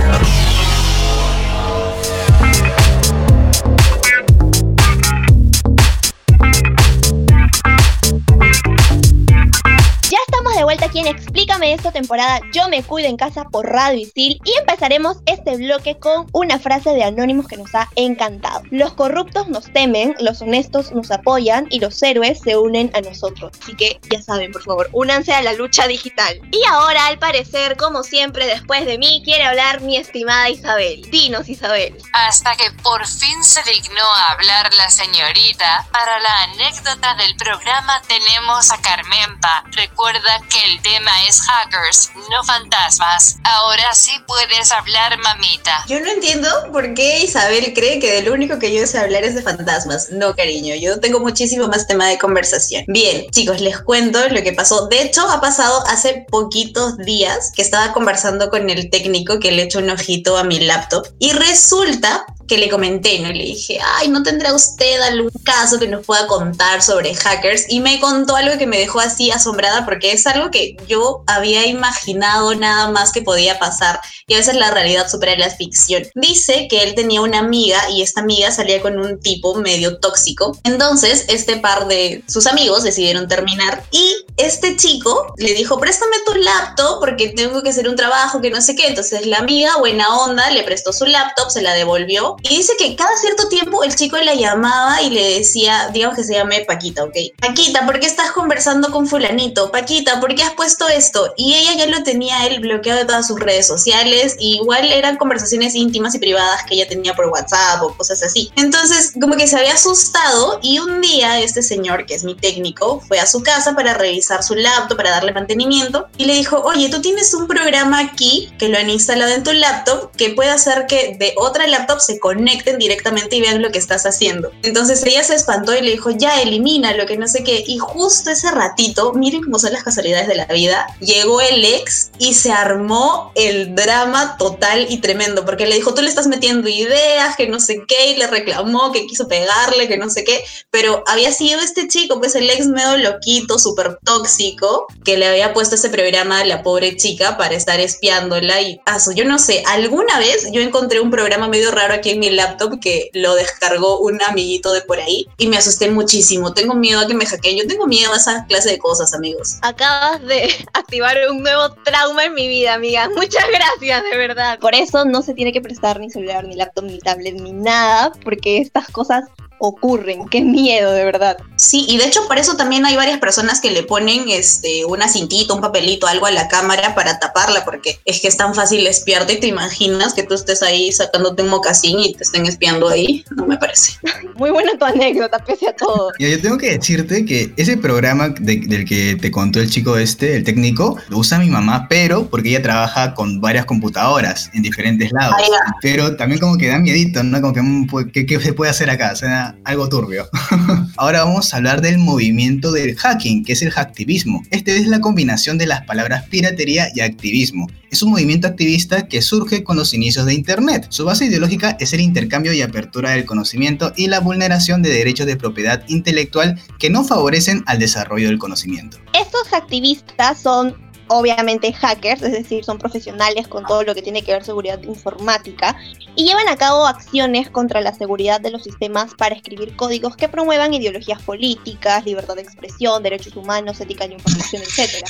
Ya 10.08 10.18
estamos 10.28 10.54
de 10.56 10.62
vuelta 10.62 10.86
aquí 10.86 11.00
en 11.00 11.08
Explícame 11.08 11.45
esta 11.62 11.92
temporada 11.92 12.40
Yo 12.52 12.68
me 12.68 12.82
cuido 12.82 13.08
en 13.08 13.16
casa 13.16 13.44
por 13.44 13.66
Radio 13.66 14.00
Isil 14.00 14.40
y 14.44 14.58
empezaremos 14.58 15.18
este 15.26 15.56
bloque 15.56 15.98
con 15.98 16.26
una 16.32 16.58
frase 16.58 16.90
de 16.90 17.04
Anónimos 17.04 17.46
que 17.46 17.56
nos 17.56 17.74
ha 17.74 17.88
encantado. 17.96 18.62
Los 18.70 18.92
corruptos 18.94 19.48
nos 19.48 19.72
temen, 19.72 20.14
los 20.20 20.42
honestos 20.42 20.92
nos 20.92 21.10
apoyan 21.10 21.66
y 21.70 21.80
los 21.80 22.02
héroes 22.02 22.40
se 22.40 22.56
unen 22.56 22.90
a 22.94 23.00
nosotros. 23.00 23.52
Así 23.62 23.74
que 23.74 23.98
ya 24.10 24.22
saben, 24.22 24.52
por 24.52 24.62
favor, 24.62 24.88
únanse 24.92 25.32
a 25.32 25.42
la 25.42 25.52
lucha 25.52 25.86
digital. 25.86 26.40
Y 26.50 26.62
ahora, 26.70 27.06
al 27.06 27.18
parecer, 27.18 27.76
como 27.76 28.02
siempre, 28.02 28.46
después 28.46 28.86
de 28.86 28.98
mí, 28.98 29.22
quiere 29.24 29.44
hablar 29.44 29.80
mi 29.80 29.96
estimada 29.96 30.50
Isabel. 30.50 31.02
Dinos, 31.10 31.48
Isabel. 31.48 31.96
Hasta 32.12 32.56
que 32.56 32.70
por 32.82 33.06
fin 33.06 33.42
se 33.42 33.62
dignó 33.70 34.04
a 34.04 34.32
hablar 34.32 34.72
la 34.74 34.90
señorita, 34.90 35.86
para 35.92 36.18
la 36.20 36.42
anécdota 36.44 37.14
del 37.14 37.34
programa 37.36 38.02
tenemos 38.08 38.70
a 38.70 38.80
Carmenpa. 38.80 39.64
Recuerda 39.72 40.40
que 40.48 40.62
el 40.72 40.82
tema 40.82 41.24
es 41.24 41.45
hackers, 41.46 42.10
no 42.30 42.44
fantasmas. 42.44 43.36
Ahora 43.44 43.94
sí 43.94 44.12
puedes 44.26 44.72
hablar, 44.72 45.18
mamita. 45.18 45.84
Yo 45.88 46.00
no 46.00 46.10
entiendo 46.10 46.48
por 46.72 46.94
qué 46.94 47.20
Isabel 47.20 47.72
cree 47.74 47.98
que 47.98 48.12
de 48.12 48.22
lo 48.22 48.32
único 48.32 48.58
que 48.58 48.74
yo 48.74 48.86
sé 48.86 48.98
hablar 48.98 49.24
es 49.24 49.34
de 49.34 49.42
fantasmas. 49.42 50.10
No, 50.10 50.34
cariño, 50.34 50.74
yo 50.74 51.00
tengo 51.00 51.20
muchísimo 51.20 51.68
más 51.68 51.86
tema 51.86 52.06
de 52.08 52.18
conversación. 52.18 52.84
Bien, 52.88 53.26
chicos, 53.30 53.60
les 53.60 53.80
cuento 53.80 54.18
lo 54.28 54.42
que 54.42 54.52
pasó. 54.52 54.86
De 54.88 55.02
hecho, 55.02 55.28
ha 55.28 55.40
pasado 55.40 55.84
hace 55.86 56.26
poquitos 56.28 56.96
días 56.98 57.52
que 57.54 57.62
estaba 57.62 57.92
conversando 57.92 58.50
con 58.50 58.68
el 58.70 58.90
técnico 58.90 59.38
que 59.38 59.52
le 59.52 59.62
echó 59.62 59.78
un 59.78 59.90
ojito 59.90 60.36
a 60.36 60.44
mi 60.44 60.60
laptop 60.60 61.06
y 61.18 61.32
resulta 61.32 62.26
que 62.46 62.58
le 62.58 62.68
comenté, 62.68 63.18
¿no? 63.18 63.28
Le 63.28 63.44
dije, 63.44 63.78
ay, 63.82 64.08
¿no 64.08 64.22
tendrá 64.22 64.54
usted 64.54 65.00
algún 65.00 65.30
caso 65.44 65.78
que 65.78 65.88
nos 65.88 66.04
pueda 66.04 66.26
contar 66.26 66.82
sobre 66.82 67.14
hackers? 67.14 67.64
Y 67.68 67.80
me 67.80 67.98
contó 68.00 68.36
algo 68.36 68.56
que 68.58 68.66
me 68.66 68.78
dejó 68.78 69.00
así 69.00 69.30
asombrada 69.30 69.84
porque 69.84 70.12
es 70.12 70.26
algo 70.26 70.50
que 70.50 70.76
yo 70.86 71.24
había 71.36 71.66
imaginado 71.66 72.54
nada 72.54 72.90
más 72.90 73.12
que 73.12 73.22
podía 73.22 73.58
pasar 73.58 74.00
y 74.26 74.34
a 74.34 74.38
veces 74.38 74.56
la 74.56 74.70
realidad 74.70 75.08
supera 75.08 75.36
la 75.36 75.50
ficción. 75.50 76.02
Dice 76.14 76.66
que 76.68 76.82
él 76.82 76.94
tenía 76.94 77.20
una 77.20 77.38
amiga 77.38 77.90
y 77.90 78.02
esta 78.02 78.20
amiga 78.20 78.50
salía 78.50 78.80
con 78.82 78.98
un 78.98 79.20
tipo 79.20 79.54
medio 79.54 79.98
tóxico. 79.98 80.58
Entonces, 80.64 81.26
este 81.28 81.56
par 81.56 81.86
de 81.86 82.24
sus 82.28 82.46
amigos 82.46 82.82
decidieron 82.82 83.28
terminar 83.28 83.84
y 83.90 84.24
este 84.36 84.76
chico 84.76 85.34
le 85.38 85.54
dijo, 85.54 85.78
préstame 85.78 86.16
tu 86.24 86.34
laptop 86.34 87.00
porque 87.00 87.30
tengo 87.30 87.62
que 87.62 87.70
hacer 87.70 87.88
un 87.88 87.96
trabajo 87.96 88.40
que 88.40 88.50
no 88.50 88.60
sé 88.60 88.74
qué. 88.74 88.88
Entonces 88.88 89.26
la 89.26 89.38
amiga, 89.38 89.76
buena 89.78 90.16
onda, 90.18 90.50
le 90.50 90.62
prestó 90.62 90.92
su 90.92 91.06
laptop, 91.06 91.50
se 91.50 91.62
la 91.62 91.74
devolvió 91.74 92.36
y 92.42 92.56
dice 92.56 92.72
que 92.78 92.96
cada 92.96 93.16
cierto 93.18 93.48
tiempo 93.48 93.84
el 93.84 93.94
chico 93.94 94.16
la 94.18 94.34
llamaba 94.34 95.02
y 95.02 95.10
le 95.10 95.38
decía, 95.38 95.90
digamos 95.92 96.16
que 96.16 96.24
se 96.24 96.34
llame 96.34 96.64
Paquita, 96.64 97.04
¿ok? 97.04 97.16
Paquita, 97.40 97.86
¿por 97.86 98.00
qué 98.00 98.06
estás 98.06 98.32
conversando 98.32 98.90
con 98.90 99.06
fulanito? 99.06 99.70
Paquita, 99.70 100.20
¿por 100.20 100.34
qué 100.34 100.42
has 100.42 100.54
puesto 100.54 100.88
esto? 100.88 101.25
Y 101.36 101.54
ella 101.54 101.74
ya 101.74 101.86
lo 101.86 102.02
tenía 102.02 102.46
él 102.46 102.60
bloqueado 102.60 103.00
de 103.00 103.06
todas 103.06 103.26
sus 103.26 103.40
redes 103.40 103.66
sociales. 103.66 104.36
Y 104.38 104.56
igual 104.56 104.90
eran 104.92 105.16
conversaciones 105.16 105.74
íntimas 105.74 106.14
y 106.14 106.18
privadas 106.18 106.64
que 106.64 106.74
ella 106.74 106.88
tenía 106.88 107.14
por 107.14 107.26
WhatsApp 107.26 107.82
o 107.82 107.96
cosas 107.96 108.22
así. 108.22 108.50
Entonces, 108.56 109.12
como 109.20 109.36
que 109.36 109.46
se 109.46 109.56
había 109.56 109.74
asustado 109.74 110.58
y 110.62 110.78
un 110.78 111.00
día 111.00 111.40
este 111.40 111.62
señor, 111.62 112.06
que 112.06 112.14
es 112.14 112.24
mi 112.24 112.34
técnico, 112.34 113.00
fue 113.06 113.18
a 113.18 113.26
su 113.26 113.42
casa 113.42 113.74
para 113.74 113.94
revisar 113.94 114.42
su 114.42 114.54
laptop, 114.54 114.96
para 114.96 115.10
darle 115.10 115.32
mantenimiento 115.32 116.08
y 116.16 116.24
le 116.24 116.34
dijo, 116.34 116.60
oye, 116.60 116.88
tú 116.88 117.00
tienes 117.00 117.32
un 117.34 117.46
programa 117.46 118.00
aquí 118.00 118.52
que 118.58 118.68
lo 118.68 118.78
han 118.78 118.90
instalado 118.90 119.32
en 119.32 119.42
tu 119.42 119.52
laptop 119.52 120.10
que 120.16 120.30
puede 120.30 120.50
hacer 120.50 120.86
que 120.86 121.16
de 121.18 121.34
otra 121.36 121.66
laptop 121.66 122.00
se 122.00 122.18
conecten 122.18 122.78
directamente 122.78 123.36
y 123.36 123.40
vean 123.40 123.62
lo 123.62 123.70
que 123.70 123.78
estás 123.78 124.06
haciendo. 124.06 124.50
Entonces 124.62 125.04
ella 125.04 125.22
se 125.22 125.34
espantó 125.34 125.76
y 125.76 125.82
le 125.82 125.92
dijo, 125.92 126.10
ya 126.10 126.40
elimina 126.40 126.94
lo 126.94 127.06
que 127.06 127.16
no 127.16 127.26
sé 127.26 127.44
qué. 127.44 127.64
Y 127.66 127.78
justo 127.78 128.30
ese 128.30 128.50
ratito, 128.50 129.12
miren 129.12 129.42
cómo 129.42 129.58
son 129.58 129.72
las 129.72 129.82
casualidades 129.82 130.28
de 130.28 130.34
la 130.36 130.46
vida, 130.46 130.86
llegó 131.16 131.40
el 131.40 131.64
ex 131.64 132.10
y 132.18 132.34
se 132.34 132.52
armó 132.52 133.32
el 133.34 133.74
drama 133.74 134.36
total 134.38 134.86
y 134.88 134.98
tremendo, 134.98 135.44
porque 135.44 135.66
le 135.66 135.76
dijo, 135.76 135.94
tú 135.94 136.02
le 136.02 136.08
estás 136.08 136.26
metiendo 136.26 136.68
ideas, 136.68 137.36
que 137.36 137.48
no 137.48 137.60
sé 137.60 137.82
qué, 137.86 138.12
y 138.12 138.16
le 138.16 138.26
reclamó 138.26 138.92
que 138.92 139.06
quiso 139.06 139.28
pegarle, 139.28 139.88
que 139.88 139.98
no 139.98 140.10
sé 140.10 140.24
qué, 140.24 140.44
pero 140.70 141.02
había 141.06 141.32
sido 141.32 141.60
este 141.60 141.88
chico, 141.88 142.18
pues 142.18 142.34
el 142.34 142.48
ex 142.50 142.66
medio 142.66 142.96
loquito, 142.98 143.58
súper 143.58 143.98
tóxico, 144.04 144.86
que 145.04 145.16
le 145.16 145.26
había 145.26 145.52
puesto 145.52 145.74
ese 145.74 145.90
programa 145.90 146.40
a 146.40 146.44
la 146.44 146.62
pobre 146.62 146.96
chica 146.96 147.36
para 147.36 147.54
estar 147.54 147.80
espiándola 147.80 148.60
y 148.62 148.78
paso, 148.80 149.12
yo 149.12 149.24
no 149.24 149.38
sé, 149.38 149.62
alguna 149.66 150.18
vez 150.18 150.48
yo 150.52 150.60
encontré 150.60 151.00
un 151.00 151.10
programa 151.10 151.48
medio 151.48 151.70
raro 151.70 151.94
aquí 151.94 152.10
en 152.10 152.20
mi 152.20 152.30
laptop 152.30 152.78
que 152.80 153.10
lo 153.12 153.34
descargó 153.34 153.98
un 154.00 154.20
amiguito 154.22 154.72
de 154.72 154.82
por 154.82 154.98
ahí 155.00 155.26
y 155.38 155.46
me 155.46 155.56
asusté 155.56 155.90
muchísimo. 155.90 156.52
Tengo 156.52 156.74
miedo 156.74 157.00
a 157.00 157.06
que 157.06 157.14
me 157.14 157.26
hackeen. 157.26 157.58
Yo 157.58 157.66
tengo 157.66 157.86
miedo 157.86 158.12
a 158.12 158.16
esa 158.16 158.44
clase 158.46 158.70
de 158.70 158.78
cosas, 158.78 159.14
amigos. 159.14 159.56
Acabas 159.62 160.22
de 160.22 160.48
activar 160.72 161.05
un 161.30 161.42
nuevo 161.42 161.70
trauma 161.84 162.24
en 162.24 162.34
mi 162.34 162.48
vida, 162.48 162.74
amiga. 162.74 163.08
Muchas 163.16 163.44
gracias, 163.48 164.02
de 164.10 164.16
verdad. 164.16 164.58
Por 164.58 164.74
eso 164.74 165.04
no 165.04 165.22
se 165.22 165.34
tiene 165.34 165.52
que 165.52 165.60
prestar 165.60 166.00
ni 166.00 166.10
celular, 166.10 166.44
ni 166.44 166.54
laptop, 166.54 166.84
ni 166.84 166.98
tablet, 166.98 167.34
ni 167.34 167.52
nada, 167.52 168.12
porque 168.24 168.58
estas 168.58 168.88
cosas 168.88 169.24
ocurren. 169.58 170.28
Qué 170.28 170.40
miedo, 170.42 170.92
de 170.92 171.04
verdad. 171.04 171.36
Sí, 171.56 171.84
y 171.88 171.96
de 171.98 172.04
hecho 172.06 172.26
por 172.28 172.38
eso 172.38 172.56
también 172.56 172.84
hay 172.86 172.96
varias 172.96 173.18
personas 173.18 173.60
que 173.60 173.70
le 173.70 173.82
ponen 173.82 174.24
este, 174.28 174.84
una 174.84 175.08
cintita, 175.08 175.54
un 175.54 175.60
papelito, 175.60 176.06
algo 176.06 176.26
a 176.26 176.30
la 176.30 176.48
cámara 176.48 176.94
para 176.94 177.18
taparla, 177.18 177.64
porque 177.64 177.98
es 178.04 178.20
que 178.20 178.28
es 178.28 178.36
tan 178.36 178.54
fácil 178.54 178.86
espiarte 178.86 179.34
y 179.34 179.40
te 179.40 179.46
imaginas 179.46 180.14
que 180.14 180.22
tú 180.22 180.34
estés 180.34 180.62
ahí 180.62 180.92
sacándote 180.92 181.42
un 181.42 181.48
mocasín 181.48 181.98
y 182.00 182.14
te 182.14 182.24
estén 182.24 182.46
espiando 182.46 182.88
ahí. 182.88 183.24
No 183.34 183.46
me 183.46 183.56
parece. 183.56 183.92
Muy 184.36 184.50
buena 184.50 184.72
tu 184.78 184.84
anécdota, 184.84 185.38
pese 185.38 185.68
a 185.68 185.76
todo. 185.76 186.10
Yo, 186.18 186.28
yo 186.28 186.40
tengo 186.40 186.58
que 186.58 186.76
decirte 186.76 187.24
que 187.24 187.52
ese 187.56 187.76
programa 187.76 188.28
de- 188.28 188.64
del 188.66 188.84
que 188.84 189.16
te 189.20 189.30
contó 189.30 189.60
el 189.60 189.70
chico 189.70 189.96
este, 189.96 190.36
el 190.36 190.44
técnico, 190.44 190.98
lo 191.08 191.18
usa 191.18 191.38
mi 191.38 191.48
mamá, 191.50 191.86
pero 191.88 192.26
porque 192.28 192.50
ella 192.50 192.62
trabaja 192.62 193.14
con 193.14 193.40
varias 193.40 193.64
computadoras 193.64 194.50
en 194.54 194.62
diferentes 194.62 195.10
lados. 195.12 195.36
Ah, 195.38 195.42
ya. 195.42 195.74
Pero 195.80 196.16
también 196.16 196.40
como 196.40 196.56
que 196.58 196.68
da 196.68 196.78
miedito, 196.78 197.22
¿no? 197.22 197.40
Como 197.40 197.54
que, 197.54 197.62
mm, 197.62 197.86
pues, 197.86 198.06
¿qué, 198.12 198.26
qué 198.26 198.38
se 198.40 198.52
puede 198.52 198.70
hacer 198.70 198.90
acá? 198.90 199.10
O 199.12 199.16
sea, 199.16 199.45
algo 199.64 199.88
turbio. 199.88 200.28
Ahora 200.96 201.24
vamos 201.24 201.52
a 201.52 201.58
hablar 201.58 201.80
del 201.80 201.98
movimiento 201.98 202.72
del 202.72 202.96
hacking, 202.96 203.44
que 203.44 203.52
es 203.52 203.62
el 203.62 203.70
hacktivismo. 203.70 204.42
Este 204.50 204.76
es 204.76 204.86
la 204.86 205.00
combinación 205.00 205.58
de 205.58 205.66
las 205.66 205.84
palabras 205.86 206.24
piratería 206.28 206.88
y 206.94 207.00
activismo. 207.00 207.66
Es 207.90 208.02
un 208.02 208.10
movimiento 208.10 208.48
activista 208.48 209.06
que 209.08 209.22
surge 209.22 209.62
con 209.62 209.76
los 209.76 209.94
inicios 209.94 210.26
de 210.26 210.34
Internet. 210.34 210.86
Su 210.90 211.04
base 211.04 211.26
ideológica 211.26 211.76
es 211.80 211.92
el 211.92 212.00
intercambio 212.00 212.52
y 212.52 212.60
apertura 212.60 213.10
del 213.10 213.24
conocimiento 213.24 213.92
y 213.96 214.08
la 214.08 214.20
vulneración 214.20 214.82
de 214.82 214.90
derechos 214.90 215.26
de 215.26 215.36
propiedad 215.36 215.82
intelectual 215.88 216.60
que 216.78 216.90
no 216.90 217.04
favorecen 217.04 217.62
al 217.66 217.78
desarrollo 217.78 218.28
del 218.28 218.38
conocimiento. 218.38 218.98
Estos 219.14 219.52
activistas 219.52 220.40
son 220.40 220.74
obviamente 221.08 221.72
hackers, 221.72 222.22
es 222.22 222.32
decir, 222.32 222.64
son 222.64 222.78
profesionales 222.78 223.48
con 223.48 223.64
todo 223.64 223.82
lo 223.82 223.94
que 223.94 224.02
tiene 224.02 224.22
que 224.22 224.32
ver 224.32 224.44
seguridad 224.44 224.82
informática 224.82 225.76
y 226.14 226.24
llevan 226.24 226.48
a 226.48 226.56
cabo 226.56 226.86
acciones 226.86 227.50
contra 227.50 227.80
la 227.80 227.94
seguridad 227.94 228.40
de 228.40 228.50
los 228.50 228.64
sistemas 228.64 229.14
para 229.14 229.34
escribir 229.34 229.76
códigos 229.76 230.16
que 230.16 230.28
promuevan 230.28 230.74
ideologías 230.74 231.22
políticas, 231.22 232.04
libertad 232.04 232.34
de 232.34 232.42
expresión, 232.42 233.02
derechos 233.02 233.36
humanos, 233.36 233.80
ética 233.80 234.06
de 234.06 234.14
información, 234.14 234.62
etc. 234.62 235.06